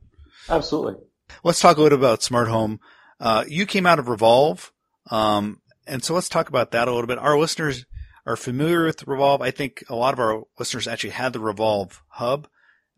Absolutely. 0.47 0.95
Let's 1.43 1.59
talk 1.59 1.77
a 1.77 1.81
little 1.81 1.97
bit 1.97 2.05
about 2.05 2.23
smart 2.23 2.47
home. 2.47 2.79
Uh, 3.19 3.43
you 3.47 3.65
came 3.65 3.85
out 3.85 3.99
of 3.99 4.05
Revolv, 4.05 4.71
um, 5.09 5.61
and 5.87 6.03
so 6.03 6.13
let's 6.13 6.29
talk 6.29 6.47
about 6.47 6.71
that 6.71 6.87
a 6.87 6.91
little 6.91 7.07
bit. 7.07 7.17
Our 7.17 7.37
listeners 7.37 7.85
are 8.25 8.35
familiar 8.35 8.85
with 8.85 9.05
Revolv. 9.05 9.41
I 9.41 9.51
think 9.51 9.83
a 9.89 9.95
lot 9.95 10.13
of 10.13 10.19
our 10.19 10.43
listeners 10.59 10.87
actually 10.87 11.11
had 11.11 11.33
the 11.33 11.39
Revolv 11.39 11.99
hub. 12.07 12.47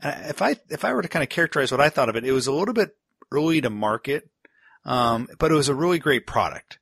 And 0.01 0.29
if 0.29 0.41
I 0.41 0.57
if 0.69 0.83
I 0.83 0.93
were 0.93 1.01
to 1.01 1.07
kind 1.07 1.23
of 1.23 1.29
characterize 1.29 1.71
what 1.71 1.81
I 1.81 1.89
thought 1.89 2.09
of 2.09 2.15
it, 2.15 2.25
it 2.25 2.33
was 2.33 2.47
a 2.47 2.51
little 2.51 2.73
bit 2.73 2.95
early 3.31 3.61
to 3.61 3.69
market, 3.69 4.29
um, 4.83 5.29
but 5.39 5.51
it 5.51 5.55
was 5.55 5.69
a 5.69 5.75
really 5.75 5.99
great 5.99 6.27
product. 6.27 6.77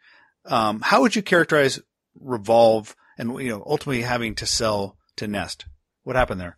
Um, 0.46 0.82
how 0.82 1.02
would 1.02 1.16
you 1.16 1.22
characterize 1.22 1.80
Revolv 2.22 2.96
and 3.18 3.40
you 3.40 3.50
know 3.50 3.64
ultimately 3.66 4.02
having 4.02 4.36
to 4.36 4.46
sell 4.46 4.98
to 5.18 5.28
Nest? 5.28 5.66
What 6.04 6.16
happened 6.16 6.42
there? 6.42 6.58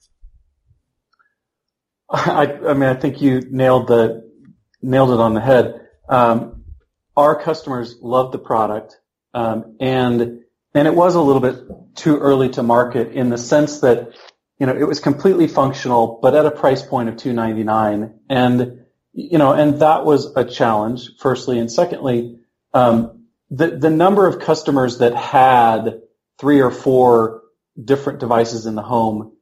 I, 2.10 2.58
I 2.68 2.74
mean, 2.74 2.90
I 2.90 2.94
think 2.94 3.22
you 3.22 3.42
nailed 3.50 3.88
the 3.88 4.30
nailed 4.82 5.12
it 5.12 5.20
on 5.20 5.34
the 5.34 5.42
head. 5.42 5.88
Um, 6.10 6.66
our 7.16 7.42
customers 7.42 7.98
loved 8.02 8.34
the 8.34 8.40
product, 8.40 9.00
um, 9.34 9.78
and 9.80 10.42
and 10.74 10.88
it 10.88 10.96
was 10.96 11.16
a 11.16 11.22
little 11.22 11.42
bit 11.42 11.96
too 11.96 12.18
early 12.18 12.50
to 12.50 12.64
market 12.64 13.12
in 13.12 13.30
the 13.30 13.38
sense 13.38 13.80
that 13.82 14.14
you 14.60 14.66
know 14.66 14.76
it 14.76 14.88
was 14.88 15.00
completely 15.00 15.48
functional, 15.48 16.20
but 16.22 16.36
at 16.36 16.46
a 16.46 16.52
price 16.52 16.82
point 16.82 17.10
of 17.10 17.18
two 17.18 17.34
ninety 17.34 17.64
nine, 17.64 18.20
and 18.30 18.86
you 19.14 19.38
know, 19.38 19.54
and 19.54 19.80
that 19.80 20.06
was 20.06 20.36
a 20.36 20.46
challenge. 20.46 21.12
Firstly, 21.20 21.60
and 21.60 21.72
secondly, 21.72 22.40
um, 22.74 23.21
the 23.52 23.78
the 23.78 23.90
number 23.90 24.26
of 24.26 24.40
customers 24.40 24.98
that 24.98 25.16
had 25.16 26.02
three 26.40 26.62
or 26.62 26.72
four 26.72 27.44
different 27.82 28.20
devices 28.20 28.66
in 28.66 28.76
the 28.76 28.82
home 28.82 29.34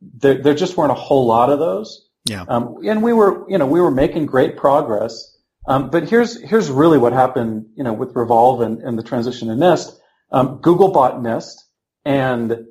there, 0.00 0.40
there 0.42 0.54
just 0.54 0.76
weren't 0.76 0.92
a 0.92 0.94
whole 0.94 1.26
lot 1.26 1.50
of 1.50 1.58
those. 1.58 2.08
Yeah. 2.24 2.44
Um, 2.48 2.76
and 2.84 3.02
we 3.02 3.12
were, 3.12 3.48
you 3.50 3.58
know, 3.58 3.66
we 3.66 3.80
were 3.80 3.90
making 3.90 4.26
great 4.26 4.56
progress. 4.56 5.36
Um, 5.66 5.90
but 5.90 6.08
here's 6.08 6.40
here's 6.42 6.70
really 6.70 6.98
what 6.98 7.12
happened, 7.12 7.66
you 7.74 7.84
know, 7.84 7.92
with 7.92 8.14
Revolv 8.14 8.64
and, 8.64 8.80
and 8.82 8.98
the 8.98 9.02
transition 9.02 9.48
to 9.48 9.56
Nest. 9.56 9.98
Um, 10.30 10.58
Google 10.60 10.90
bought 10.90 11.22
Nest, 11.22 11.64
and 12.04 12.66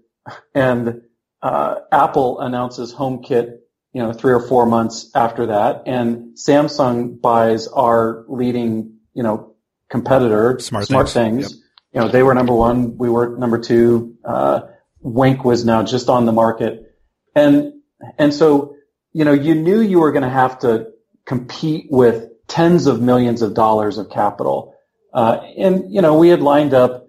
and 0.55 1.01
uh, 1.41 1.75
Apple 1.91 2.39
announces 2.39 2.93
HomeKit, 2.93 3.57
you 3.93 4.01
know, 4.01 4.11
three 4.13 4.33
or 4.33 4.39
four 4.39 4.65
months 4.65 5.11
after 5.13 5.47
that, 5.47 5.83
and 5.85 6.35
Samsung 6.35 7.21
buys 7.21 7.67
our 7.67 8.25
leading, 8.27 8.97
you 9.13 9.23
know, 9.23 9.48
competitor, 9.89 10.59
Smart, 10.59 10.85
SmartThings. 10.85 11.13
Things. 11.13 11.51
Yep. 11.51 11.61
You 11.93 12.01
know, 12.01 12.07
they 12.09 12.23
were 12.23 12.35
number 12.35 12.53
one, 12.53 12.97
we 12.97 13.09
were 13.09 13.35
number 13.37 13.57
two. 13.57 14.15
Uh, 14.23 14.61
Wink 15.01 15.43
was 15.43 15.65
now 15.65 15.83
just 15.83 16.09
on 16.09 16.25
the 16.25 16.31
market. 16.31 16.95
And, 17.35 17.73
and 18.17 18.33
so, 18.33 18.75
you 19.11 19.25
know, 19.25 19.33
you 19.33 19.55
knew 19.55 19.81
you 19.81 19.99
were 19.99 20.11
going 20.11 20.23
to 20.23 20.29
have 20.29 20.59
to 20.59 20.91
compete 21.25 21.87
with 21.89 22.29
tens 22.47 22.85
of 22.85 23.01
millions 23.01 23.41
of 23.41 23.53
dollars 23.53 23.97
of 23.97 24.09
capital. 24.09 24.75
Uh, 25.13 25.39
and, 25.57 25.91
you 25.91 26.01
know, 26.01 26.17
we 26.17 26.29
had 26.29 26.41
lined 26.41 26.73
up 26.73 27.07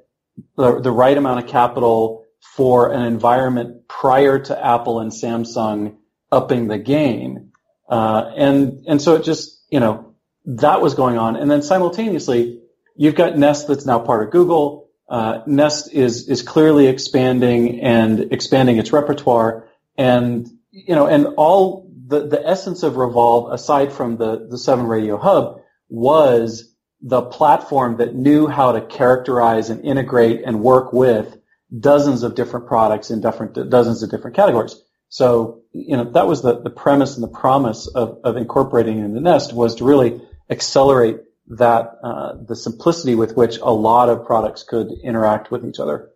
the, 0.56 0.80
the 0.80 0.90
right 0.90 1.16
amount 1.16 1.44
of 1.44 1.50
capital 1.50 2.24
for 2.56 2.92
an 2.92 3.02
environment 3.02 3.86
prior 3.88 4.38
to 4.38 4.66
Apple 4.66 5.00
and 5.00 5.12
Samsung 5.12 5.96
upping 6.32 6.68
the 6.68 6.78
game. 6.78 7.50
Uh, 7.88 8.32
and, 8.36 8.84
and 8.86 9.02
so 9.02 9.16
it 9.16 9.24
just, 9.24 9.62
you 9.70 9.80
know, 9.80 10.14
that 10.46 10.80
was 10.80 10.94
going 10.94 11.18
on. 11.18 11.36
And 11.36 11.50
then 11.50 11.62
simultaneously, 11.62 12.59
you've 13.00 13.14
got 13.14 13.38
Nest 13.38 13.66
that's 13.66 13.86
now 13.86 13.98
part 13.98 14.22
of 14.22 14.30
Google. 14.30 14.90
Uh, 15.08 15.40
Nest 15.46 15.92
is 15.92 16.28
is 16.28 16.42
clearly 16.42 16.86
expanding 16.86 17.80
and 17.80 18.32
expanding 18.32 18.76
its 18.76 18.92
repertoire, 18.92 19.68
and 19.96 20.46
you 20.70 20.94
know, 20.94 21.06
and 21.06 21.26
all 21.36 21.90
the 22.06 22.28
the 22.28 22.46
essence 22.46 22.82
of 22.82 22.94
Revolv, 22.94 23.52
aside 23.52 23.92
from 23.92 24.18
the 24.18 24.46
the 24.50 24.58
Seven 24.58 24.86
Radio 24.86 25.16
Hub, 25.16 25.62
was 25.88 26.76
the 27.00 27.22
platform 27.22 27.96
that 27.96 28.14
knew 28.14 28.46
how 28.46 28.72
to 28.72 28.82
characterize 28.82 29.70
and 29.70 29.84
integrate 29.84 30.42
and 30.44 30.60
work 30.60 30.92
with 30.92 31.38
dozens 31.76 32.22
of 32.22 32.34
different 32.34 32.66
products 32.66 33.10
in 33.10 33.22
different 33.22 33.54
dozens 33.70 34.02
of 34.02 34.10
different 34.10 34.36
categories. 34.36 34.76
So, 35.08 35.62
you 35.72 35.96
know, 35.96 36.04
that 36.12 36.26
was 36.26 36.42
the, 36.42 36.60
the 36.60 36.70
premise 36.70 37.14
and 37.14 37.22
the 37.22 37.38
promise 37.40 37.86
of, 37.86 38.18
of 38.22 38.36
incorporating 38.36 38.98
in 38.98 39.14
the 39.14 39.20
Nest 39.20 39.52
was 39.54 39.76
to 39.76 39.84
really 39.84 40.20
accelerate 40.50 41.20
that, 41.50 41.98
uh, 42.02 42.34
the 42.46 42.56
simplicity 42.56 43.14
with 43.14 43.36
which 43.36 43.58
a 43.58 43.72
lot 43.72 44.08
of 44.08 44.24
products 44.24 44.62
could 44.62 44.92
interact 45.02 45.50
with 45.50 45.64
each 45.64 45.78
other. 45.78 46.10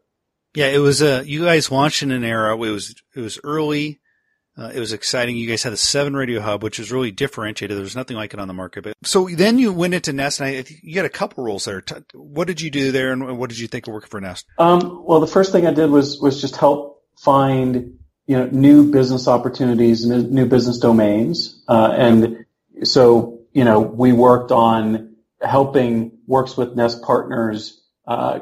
Yeah, 0.55 0.69
it 0.69 0.79
was, 0.79 1.03
uh, 1.03 1.23
you 1.27 1.45
guys 1.45 1.71
launched 1.71 2.03
in 2.03 2.11
an 2.11 2.25
era, 2.25 2.55
it 2.55 2.59
was, 2.59 2.95
it 3.15 3.21
was 3.21 3.39
early, 3.43 4.01
uh, 4.57 4.71
it 4.73 4.79
was 4.79 4.93
exciting. 4.93 5.37
You 5.37 5.49
guys 5.49 5.65
had 5.65 5.73
a 5.73 5.77
seven 5.77 6.15
radio 6.15 6.41
hub, 6.41 6.63
which 6.63 6.79
was 6.79 6.93
really 6.93 7.11
differentiated. 7.11 7.77
There 7.77 7.83
was 7.83 7.97
nothing 7.97 8.17
like 8.17 8.35
it 8.35 8.41
on 8.41 8.47
the 8.47 8.55
market. 8.55 8.85
But 8.85 8.95
so 9.03 9.29
then 9.29 9.59
you 9.59 9.73
went 9.73 9.95
into 9.95 10.13
Nest, 10.13 10.41
and 10.41 10.49
I, 10.49 10.65
you 10.81 10.97
had 10.97 11.07
a 11.07 11.11
couple 11.11 11.43
roles 11.43 11.65
there. 11.65 11.83
What 12.13 12.47
did 12.47 12.61
you 12.61 12.71
do 12.71 12.93
there, 12.93 13.13
and 13.13 13.37
what 13.37 13.51
did 13.51 13.59
you 13.59 13.67
think 13.67 13.89
of 13.89 13.95
working 13.95 14.11
for 14.11 14.21
Nest? 14.21 14.47
Um, 14.59 15.03
well, 15.05 15.19
the 15.19 15.27
first 15.27 15.51
thing 15.51 15.67
I 15.67 15.73
did 15.73 15.91
was 15.91 16.21
was 16.21 16.41
just 16.41 16.57
help 16.57 17.03
find 17.19 17.99
you 18.27 18.37
know 18.37 18.47
new 18.47 18.93
business 18.93 19.27
opportunities, 19.27 20.07
new, 20.07 20.23
new 20.23 20.47
business 20.47 20.79
domains, 20.79 21.61
uh, 21.67 21.93
and 21.97 22.45
so 22.85 23.41
you 23.53 23.65
know 23.65 23.81
we 23.81 24.13
worked 24.13 24.53
on 24.53 25.14
helping 25.45 26.19
works 26.27 26.57
with 26.57 26.75
Nest 26.75 27.03
partners 27.03 27.83
uh, 28.07 28.41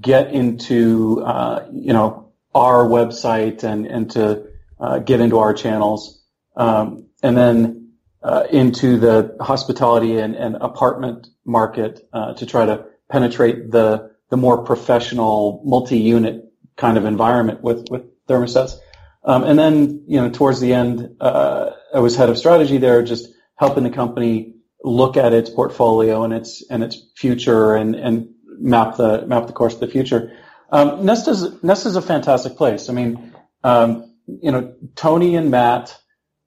get 0.00 0.32
into 0.32 1.22
uh, 1.24 1.66
you 1.72 1.92
know 1.92 2.32
our 2.54 2.84
website 2.84 3.64
and 3.64 3.86
and 3.86 4.10
to 4.12 4.46
uh, 4.80 4.98
get 4.98 5.20
into 5.20 5.38
our 5.38 5.54
channels, 5.54 6.22
um, 6.56 7.06
and 7.22 7.36
then 7.36 7.92
uh, 8.22 8.44
into 8.50 8.98
the 8.98 9.36
hospitality 9.40 10.18
and, 10.18 10.34
and 10.34 10.56
apartment 10.56 11.28
market 11.44 12.06
uh, 12.12 12.34
to 12.34 12.46
try 12.46 12.66
to 12.66 12.86
penetrate 13.10 13.70
the 13.70 14.12
the 14.30 14.36
more 14.36 14.64
professional 14.64 15.62
multi-unit 15.64 16.44
kind 16.76 16.96
of 16.96 17.04
environment 17.04 17.62
with 17.62 17.88
with 17.90 18.02
thermostats. 18.26 18.76
Um, 19.24 19.44
and 19.44 19.58
then 19.58 20.04
you 20.06 20.20
know 20.20 20.30
towards 20.30 20.60
the 20.60 20.72
end, 20.72 21.16
uh, 21.20 21.70
I 21.94 22.00
was 22.00 22.16
head 22.16 22.28
of 22.28 22.38
strategy 22.38 22.78
there, 22.78 23.02
just 23.02 23.28
helping 23.56 23.84
the 23.84 23.90
company 23.90 24.51
look 24.84 25.16
at 25.16 25.32
its 25.32 25.50
portfolio 25.50 26.24
and 26.24 26.32
its 26.32 26.62
and 26.70 26.82
its 26.82 26.96
future 27.16 27.74
and 27.74 27.94
and 27.94 28.28
map 28.46 28.96
the 28.96 29.26
map 29.26 29.46
the 29.46 29.52
course 29.52 29.74
of 29.74 29.80
the 29.80 29.88
future. 29.88 30.36
Um, 30.70 31.04
Nest 31.04 31.28
is 31.28 31.62
Nest 31.62 31.86
is 31.86 31.96
a 31.96 32.02
fantastic 32.02 32.56
place. 32.56 32.88
I 32.88 32.92
mean, 32.92 33.34
um, 33.62 34.14
you 34.26 34.50
know, 34.50 34.74
Tony 34.94 35.36
and 35.36 35.50
Matt, 35.50 35.98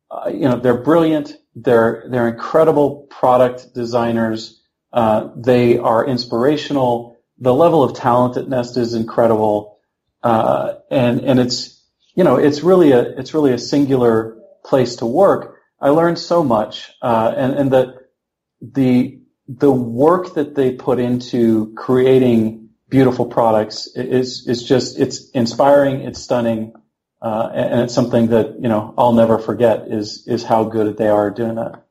uh, 0.09 0.29
you 0.29 0.47
know, 0.49 0.57
they're 0.57 0.81
brilliant. 0.81 1.35
They're 1.55 2.05
they're 2.09 2.27
incredible 2.27 3.07
product 3.09 3.73
designers. 3.73 4.61
Uh, 4.91 5.29
they 5.35 5.77
are 5.77 6.05
inspirational. 6.05 7.17
The 7.37 7.53
level 7.53 7.83
of 7.83 7.95
talent 7.95 8.37
at 8.37 8.47
Nest 8.47 8.77
is 8.77 8.93
incredible, 8.93 9.77
uh, 10.23 10.75
and 10.89 11.21
and 11.21 11.39
it's 11.39 11.83
you 12.15 12.23
know 12.23 12.37
it's 12.37 12.61
really 12.61 12.91
a 12.91 13.01
it's 13.01 13.33
really 13.33 13.53
a 13.53 13.59
singular 13.59 14.37
place 14.63 14.97
to 14.97 15.05
work. 15.05 15.57
I 15.79 15.89
learned 15.89 16.17
so 16.17 16.43
much, 16.43 16.91
uh, 17.01 17.33
and 17.35 17.53
and 17.53 17.71
the 17.71 18.04
the 18.61 19.19
the 19.47 19.71
work 19.71 20.33
that 20.35 20.55
they 20.55 20.71
put 20.71 20.99
into 20.99 21.73
creating 21.75 22.69
beautiful 22.89 23.25
products 23.25 23.87
is 23.95 24.47
is 24.47 24.63
just 24.63 24.99
it's 24.99 25.29
inspiring. 25.31 26.01
It's 26.01 26.21
stunning. 26.21 26.73
Uh, 27.21 27.49
and 27.53 27.81
it's 27.81 27.93
something 27.93 28.27
that 28.27 28.61
you 28.61 28.69
know 28.69 28.93
I'll 28.97 29.13
never 29.13 29.39
forget 29.39 29.87
is 29.87 30.27
is 30.27 30.43
how 30.43 30.65
good 30.65 30.97
they 30.97 31.07
are 31.07 31.31
doing 31.31 31.55
that. 31.55 31.85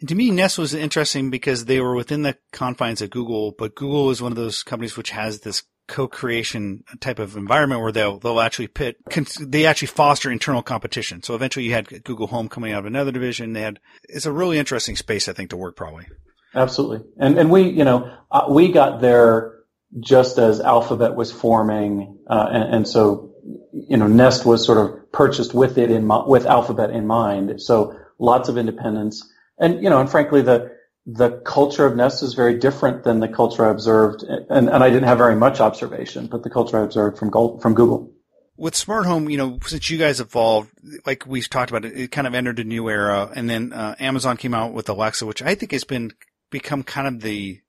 And 0.00 0.08
to 0.08 0.14
me, 0.14 0.30
Nest 0.30 0.58
was 0.58 0.74
interesting 0.74 1.30
because 1.30 1.64
they 1.64 1.80
were 1.80 1.94
within 1.94 2.22
the 2.22 2.36
confines 2.52 3.00
of 3.00 3.10
Google, 3.10 3.52
but 3.52 3.74
Google 3.74 4.10
is 4.10 4.20
one 4.20 4.32
of 4.32 4.36
those 4.36 4.62
companies 4.62 4.96
which 4.96 5.10
has 5.10 5.40
this 5.40 5.62
co-creation 5.86 6.84
type 7.00 7.18
of 7.18 7.36
environment 7.36 7.80
where 7.80 7.92
they'll 7.92 8.18
they'll 8.18 8.40
actually 8.40 8.68
pit 8.68 8.96
they 9.40 9.66
actually 9.66 9.88
foster 9.88 10.30
internal 10.30 10.62
competition. 10.62 11.22
So 11.22 11.34
eventually, 11.34 11.66
you 11.66 11.72
had 11.72 12.04
Google 12.04 12.26
Home 12.28 12.48
coming 12.48 12.72
out 12.72 12.80
of 12.80 12.86
another 12.86 13.12
division. 13.12 13.52
They 13.52 13.62
had 13.62 13.80
it's 14.04 14.26
a 14.26 14.32
really 14.32 14.58
interesting 14.58 14.96
space, 14.96 15.28
I 15.28 15.32
think, 15.32 15.50
to 15.50 15.56
work 15.56 15.76
probably. 15.76 16.06
Absolutely, 16.54 17.06
and 17.18 17.38
and 17.38 17.50
we 17.50 17.68
you 17.68 17.84
know 17.84 18.16
uh, 18.30 18.46
we 18.48 18.72
got 18.72 19.00
there 19.00 19.54
just 20.00 20.38
as 20.38 20.60
Alphabet 20.60 21.14
was 21.14 21.30
forming, 21.30 22.18
uh, 22.28 22.48
and, 22.50 22.74
and 22.74 22.88
so 22.88 23.34
you 23.72 23.96
know, 23.96 24.06
Nest 24.06 24.46
was 24.46 24.64
sort 24.64 24.78
of 24.78 25.12
purchased 25.12 25.54
with 25.54 25.78
it 25.78 25.90
in 25.90 26.08
with 26.26 26.46
Alphabet 26.46 26.90
in 26.90 27.06
mind. 27.06 27.60
So 27.60 27.98
lots 28.18 28.48
of 28.48 28.56
independence, 28.56 29.30
and 29.58 29.82
you 29.82 29.90
know, 29.90 30.00
and 30.00 30.10
frankly, 30.10 30.42
the 30.42 30.73
the 31.06 31.30
culture 31.44 31.84
of 31.84 31.96
Nest 31.96 32.22
is 32.22 32.34
very 32.34 32.58
different 32.58 33.04
than 33.04 33.20
the 33.20 33.28
culture 33.28 33.66
I 33.66 33.70
observed, 33.70 34.22
and, 34.22 34.68
and 34.68 34.82
I 34.82 34.88
didn't 34.88 35.04
have 35.04 35.18
very 35.18 35.36
much 35.36 35.60
observation, 35.60 36.26
but 36.26 36.42
the 36.42 36.50
culture 36.50 36.78
I 36.78 36.84
observed 36.84 37.18
from 37.18 37.30
from 37.60 37.74
Google. 37.74 38.10
With 38.56 38.76
smart 38.76 39.04
home, 39.04 39.28
you 39.28 39.36
know, 39.36 39.58
since 39.66 39.90
you 39.90 39.98
guys 39.98 40.20
evolved, 40.20 40.70
like 41.04 41.26
we've 41.26 41.50
talked 41.50 41.70
about, 41.70 41.84
it, 41.84 41.98
it 41.98 42.10
kind 42.12 42.26
of 42.26 42.34
entered 42.34 42.60
a 42.60 42.64
new 42.64 42.88
era, 42.88 43.30
and 43.34 43.50
then 43.50 43.72
uh, 43.72 43.96
Amazon 43.98 44.36
came 44.36 44.54
out 44.54 44.72
with 44.72 44.88
Alexa, 44.88 45.26
which 45.26 45.42
I 45.42 45.54
think 45.54 45.72
has 45.72 45.84
been 45.84 46.12
become 46.50 46.82
kind 46.82 47.08
of 47.08 47.20
the 47.20 47.60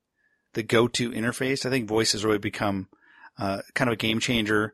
the 0.54 0.64
go-to 0.64 1.12
interface. 1.12 1.66
I 1.66 1.70
think 1.70 1.88
voice 1.88 2.14
has 2.14 2.24
really 2.24 2.38
become 2.38 2.88
uh, 3.38 3.62
kind 3.74 3.90
of 3.90 3.94
a 3.94 3.98
game 3.98 4.20
changer. 4.20 4.74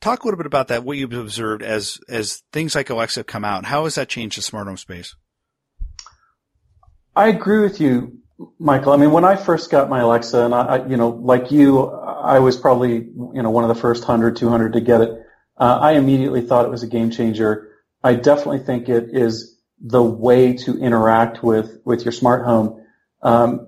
Talk 0.00 0.22
a 0.22 0.26
little 0.26 0.38
bit 0.38 0.46
about 0.46 0.68
that, 0.68 0.84
what 0.84 0.96
you've 0.96 1.12
observed 1.12 1.62
as 1.62 1.98
as 2.08 2.42
things 2.52 2.74
like 2.74 2.88
Alexa 2.88 3.24
come 3.24 3.44
out. 3.44 3.66
How 3.66 3.84
has 3.84 3.96
that 3.96 4.08
changed 4.08 4.38
the 4.38 4.42
smart 4.42 4.66
home 4.66 4.78
space? 4.78 5.14
I 7.18 7.26
agree 7.26 7.58
with 7.58 7.80
you, 7.80 8.20
Michael. 8.60 8.92
I 8.92 8.96
mean, 8.96 9.10
when 9.10 9.24
I 9.24 9.34
first 9.34 9.72
got 9.72 9.90
my 9.90 9.98
Alexa, 9.98 10.44
and 10.44 10.54
I, 10.54 10.86
you 10.86 10.96
know, 10.96 11.08
like 11.08 11.50
you, 11.50 11.90
I 11.90 12.38
was 12.38 12.56
probably, 12.56 12.92
you 12.92 13.42
know, 13.42 13.50
one 13.50 13.64
of 13.64 13.68
the 13.68 13.80
first 13.80 14.02
100, 14.02 14.36
200 14.36 14.74
to 14.74 14.80
get 14.80 15.00
it. 15.00 15.10
Uh, 15.56 15.78
I 15.80 15.92
immediately 15.94 16.42
thought 16.42 16.64
it 16.64 16.70
was 16.70 16.84
a 16.84 16.86
game 16.86 17.10
changer. 17.10 17.72
I 18.04 18.14
definitely 18.14 18.60
think 18.60 18.88
it 18.88 19.08
is 19.10 19.58
the 19.80 20.00
way 20.00 20.52
to 20.58 20.78
interact 20.78 21.42
with, 21.42 21.80
with 21.84 22.04
your 22.04 22.12
smart 22.12 22.44
home. 22.44 22.86
Um, 23.20 23.66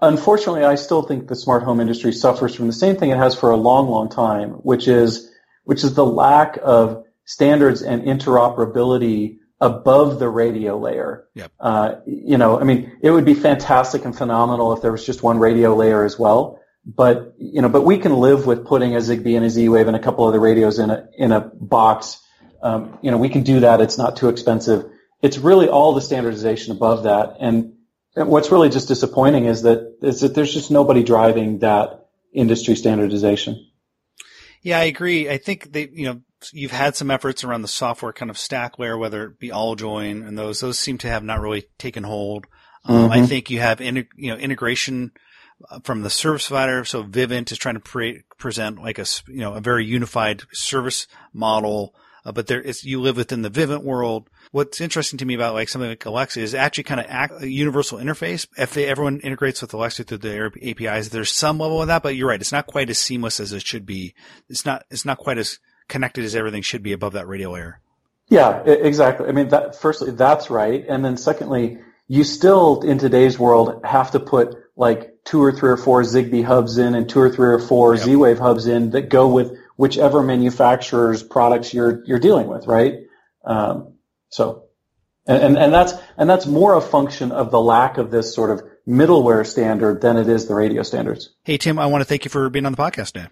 unfortunately, 0.00 0.62
I 0.62 0.76
still 0.76 1.02
think 1.02 1.26
the 1.26 1.34
smart 1.34 1.64
home 1.64 1.80
industry 1.80 2.12
suffers 2.12 2.54
from 2.54 2.68
the 2.68 2.72
same 2.72 2.94
thing 2.94 3.10
it 3.10 3.18
has 3.18 3.34
for 3.34 3.50
a 3.50 3.56
long, 3.56 3.88
long 3.88 4.10
time, 4.10 4.50
which 4.62 4.86
is 4.86 5.28
which 5.64 5.82
is 5.82 5.94
the 5.94 6.06
lack 6.06 6.56
of 6.62 7.04
standards 7.24 7.82
and 7.82 8.02
interoperability 8.02 9.38
above 9.62 10.18
the 10.18 10.28
radio 10.28 10.76
layer. 10.76 11.24
Yep. 11.34 11.52
Uh, 11.58 11.94
you 12.04 12.36
know, 12.36 12.58
I 12.58 12.64
mean, 12.64 12.98
it 13.00 13.12
would 13.12 13.24
be 13.24 13.34
fantastic 13.34 14.04
and 14.04 14.14
phenomenal 14.14 14.72
if 14.72 14.82
there 14.82 14.90
was 14.90 15.06
just 15.06 15.22
one 15.22 15.38
radio 15.38 15.74
layer 15.76 16.04
as 16.04 16.18
well. 16.18 16.58
But 16.84 17.34
you 17.38 17.62
know, 17.62 17.68
but 17.68 17.82
we 17.82 17.98
can 17.98 18.16
live 18.16 18.44
with 18.44 18.66
putting 18.66 18.96
a 18.96 18.98
Zigbee 18.98 19.36
and 19.36 19.44
a 19.46 19.50
Z-Wave 19.50 19.86
and 19.86 19.94
a 19.94 20.00
couple 20.00 20.26
other 20.26 20.40
radios 20.40 20.80
in 20.80 20.90
a 20.90 21.08
in 21.16 21.30
a 21.30 21.40
box. 21.40 22.20
Um, 22.60 22.98
you 23.02 23.12
know, 23.12 23.18
we 23.18 23.28
can 23.28 23.44
do 23.44 23.60
that. 23.60 23.80
It's 23.80 23.96
not 23.96 24.16
too 24.16 24.28
expensive. 24.28 24.90
It's 25.22 25.38
really 25.38 25.68
all 25.68 25.94
the 25.94 26.00
standardization 26.00 26.72
above 26.72 27.04
that. 27.04 27.36
And, 27.38 27.74
and 28.16 28.28
what's 28.28 28.50
really 28.50 28.68
just 28.68 28.88
disappointing 28.88 29.44
is 29.46 29.62
that 29.62 29.96
is 30.02 30.22
that 30.22 30.34
there's 30.34 30.52
just 30.52 30.72
nobody 30.72 31.04
driving 31.04 31.60
that 31.60 32.08
industry 32.32 32.74
standardization. 32.74 33.64
Yeah, 34.60 34.80
I 34.80 34.84
agree. 34.84 35.28
I 35.30 35.38
think 35.38 35.72
they, 35.72 35.88
you 35.92 36.06
know, 36.06 36.20
you've 36.52 36.70
had 36.70 36.96
some 36.96 37.10
efforts 37.10 37.44
around 37.44 37.62
the 37.62 37.68
software 37.68 38.12
kind 38.12 38.30
of 38.30 38.38
stack 38.38 38.78
layer, 38.78 38.96
whether 38.96 39.26
it 39.26 39.38
be 39.38 39.50
AllJoyn 39.50 40.26
and 40.26 40.38
those, 40.38 40.60
those 40.60 40.78
seem 40.78 40.98
to 40.98 41.08
have 41.08 41.22
not 41.22 41.40
really 41.40 41.66
taken 41.78 42.04
hold. 42.04 42.46
Um, 42.84 42.96
mm-hmm. 42.96 43.12
I 43.12 43.26
think 43.26 43.50
you 43.50 43.60
have, 43.60 43.80
you 43.80 44.06
know, 44.16 44.36
integration 44.36 45.12
uh, 45.70 45.80
from 45.84 46.02
the 46.02 46.10
service 46.10 46.48
provider. 46.48 46.84
So 46.84 47.04
Vivint 47.04 47.52
is 47.52 47.58
trying 47.58 47.76
to 47.76 47.80
pre- 47.80 48.22
present 48.38 48.82
like 48.82 48.98
a, 48.98 49.06
you 49.28 49.40
know, 49.40 49.54
a 49.54 49.60
very 49.60 49.84
unified 49.84 50.42
service 50.52 51.06
model 51.32 51.94
uh, 52.24 52.32
but 52.32 52.46
there 52.46 52.60
is, 52.60 52.84
you 52.84 53.00
live 53.00 53.16
within 53.16 53.42
the 53.42 53.50
Vivint 53.50 53.82
world. 53.82 54.28
What's 54.52 54.80
interesting 54.80 55.18
to 55.18 55.24
me 55.24 55.34
about 55.34 55.54
like 55.54 55.68
something 55.68 55.88
like 55.88 56.04
Alexa 56.04 56.40
is 56.40 56.54
actually 56.54 56.84
kind 56.84 57.00
of 57.00 57.06
act, 57.08 57.42
a 57.42 57.50
universal 57.50 57.98
interface. 57.98 58.46
If 58.56 58.74
they, 58.74 58.86
everyone 58.86 59.20
integrates 59.20 59.60
with 59.60 59.74
Alexa 59.74 60.04
through 60.04 60.18
the 60.18 60.52
APIs, 60.62 61.08
there's 61.08 61.32
some 61.32 61.58
level 61.58 61.80
of 61.80 61.88
that, 61.88 62.02
but 62.02 62.14
you're 62.14 62.28
right. 62.28 62.40
It's 62.40 62.52
not 62.52 62.66
quite 62.66 62.90
as 62.90 62.98
seamless 62.98 63.40
as 63.40 63.52
it 63.52 63.66
should 63.66 63.86
be. 63.86 64.14
It's 64.48 64.64
not, 64.64 64.84
it's 64.90 65.04
not 65.04 65.18
quite 65.18 65.38
as 65.38 65.58
connected 65.92 66.24
as 66.24 66.34
everything 66.34 66.62
should 66.62 66.82
be 66.82 66.92
above 66.92 67.12
that 67.12 67.28
radio 67.28 67.52
layer. 67.52 67.78
Yeah, 68.28 68.62
exactly. 68.64 69.28
I 69.28 69.32
mean, 69.32 69.48
that, 69.48 69.76
firstly, 69.76 70.10
that's 70.10 70.50
right. 70.50 70.84
And 70.88 71.04
then 71.04 71.16
secondly, 71.16 71.78
you 72.08 72.24
still 72.24 72.80
in 72.80 72.98
today's 72.98 73.38
world 73.38 73.84
have 73.84 74.10
to 74.12 74.20
put 74.20 74.56
like 74.74 75.12
two 75.24 75.42
or 75.42 75.52
three 75.52 75.70
or 75.70 75.76
four 75.76 76.02
Zigbee 76.02 76.44
hubs 76.44 76.78
in 76.78 76.94
and 76.94 77.08
two 77.08 77.20
or 77.20 77.30
three 77.30 77.50
or 77.52 77.58
four 77.58 77.94
yep. 77.94 78.04
Z-Wave 78.04 78.38
hubs 78.38 78.66
in 78.66 78.90
that 78.90 79.10
go 79.10 79.28
with 79.28 79.56
whichever 79.76 80.22
manufacturer's 80.22 81.22
products 81.22 81.74
you're 81.74 82.02
you're 82.06 82.18
dealing 82.18 82.48
with, 82.48 82.66
right? 82.66 82.94
Um, 83.44 83.94
so. 84.30 84.64
And, 85.24 85.42
and, 85.42 85.56
and 85.56 85.72
that's 85.72 85.92
and 86.16 86.28
that's 86.28 86.46
more 86.46 86.74
a 86.74 86.80
function 86.80 87.30
of 87.30 87.52
the 87.52 87.60
lack 87.60 87.98
of 87.98 88.10
this 88.10 88.34
sort 88.34 88.50
of 88.50 88.62
middleware 88.88 89.46
standard 89.46 90.00
than 90.00 90.16
it 90.16 90.28
is 90.28 90.46
the 90.46 90.54
radio 90.54 90.82
standards. 90.82 91.30
Hey 91.44 91.58
Tim, 91.58 91.78
I 91.78 91.86
want 91.86 92.00
to 92.00 92.06
thank 92.06 92.24
you 92.24 92.30
for 92.30 92.50
being 92.50 92.66
on 92.66 92.72
the 92.72 92.82
podcast 92.82 93.12
today. 93.12 93.28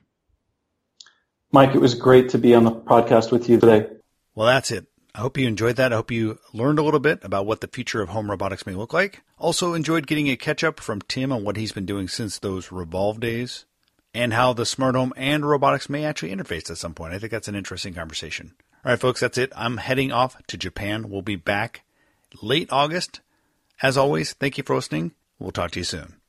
Mike, 1.53 1.75
it 1.75 1.81
was 1.81 1.95
great 1.95 2.29
to 2.31 2.39
be 2.39 2.55
on 2.55 2.65
the 2.65 2.71
podcast 2.71 3.33
with 3.33 3.49
you 3.49 3.59
today. 3.59 3.89
Well, 4.35 4.47
that's 4.47 4.71
it. 4.71 4.87
I 5.15 5.19
hope 5.19 5.37
you 5.37 5.49
enjoyed 5.49 5.77
that. 5.77 5.93
I 5.93 5.97
hope 5.97 6.13
you 6.13 6.39
learned 6.53 6.79
a 6.79 6.83
little 6.83 7.01
bit 7.01 7.19
about 7.25 7.45
what 7.45 7.61
the 7.61 7.67
future 7.67 8.01
of 8.01 8.11
home 8.11 8.31
robotics 8.31 8.67
may 8.67 8.75
look 8.75 8.93
like. 8.93 9.23
Also 9.39 9.75
enjoyed 9.75 10.07
getting 10.07 10.29
a 10.29 10.37
catch 10.37 10.63
up 10.63 10.79
from 10.79 11.01
Tim 11.03 11.33
on 11.33 11.43
what 11.43 11.57
he's 11.57 11.73
been 11.73 11.87
doing 11.87 12.07
since 12.07 12.39
those 12.39 12.69
Revolv 12.69 13.19
days 13.19 13.65
and 14.15 14.33
how 14.33 14.53
the 14.53 14.65
smart 14.65 14.95
home 14.95 15.13
and 15.17 15.49
robotics 15.49 15.89
may 15.89 16.05
actually 16.05 16.33
interface 16.33 16.71
at 16.71 16.79
some 16.79 16.95
point. 16.95 17.13
I 17.13 17.19
think 17.19 17.33
that's 17.33 17.49
an 17.49 17.57
interesting 17.57 17.95
conversation. 17.95 18.55
All 18.85 18.93
right, 18.93 19.01
folks, 19.01 19.21
that's 19.21 19.39
it. 19.39 19.53
I'm 19.57 19.79
heading 19.79 20.13
off 20.13 20.37
to 20.47 20.57
Japan. 20.57 21.11
We'll 21.11 21.23
be 21.23 21.37
back 21.37 21.83
late 22.41 22.69
August. 22.71 23.21
As 23.83 23.97
always, 23.97 24.33
thank 24.35 24.59
you 24.59 24.65
for 24.65 24.77
listening. 24.77 25.13
We'll 25.41 25.51
talk 25.51 25.73
to 25.73 25.81
you 25.81 25.85
soon. 25.85 26.20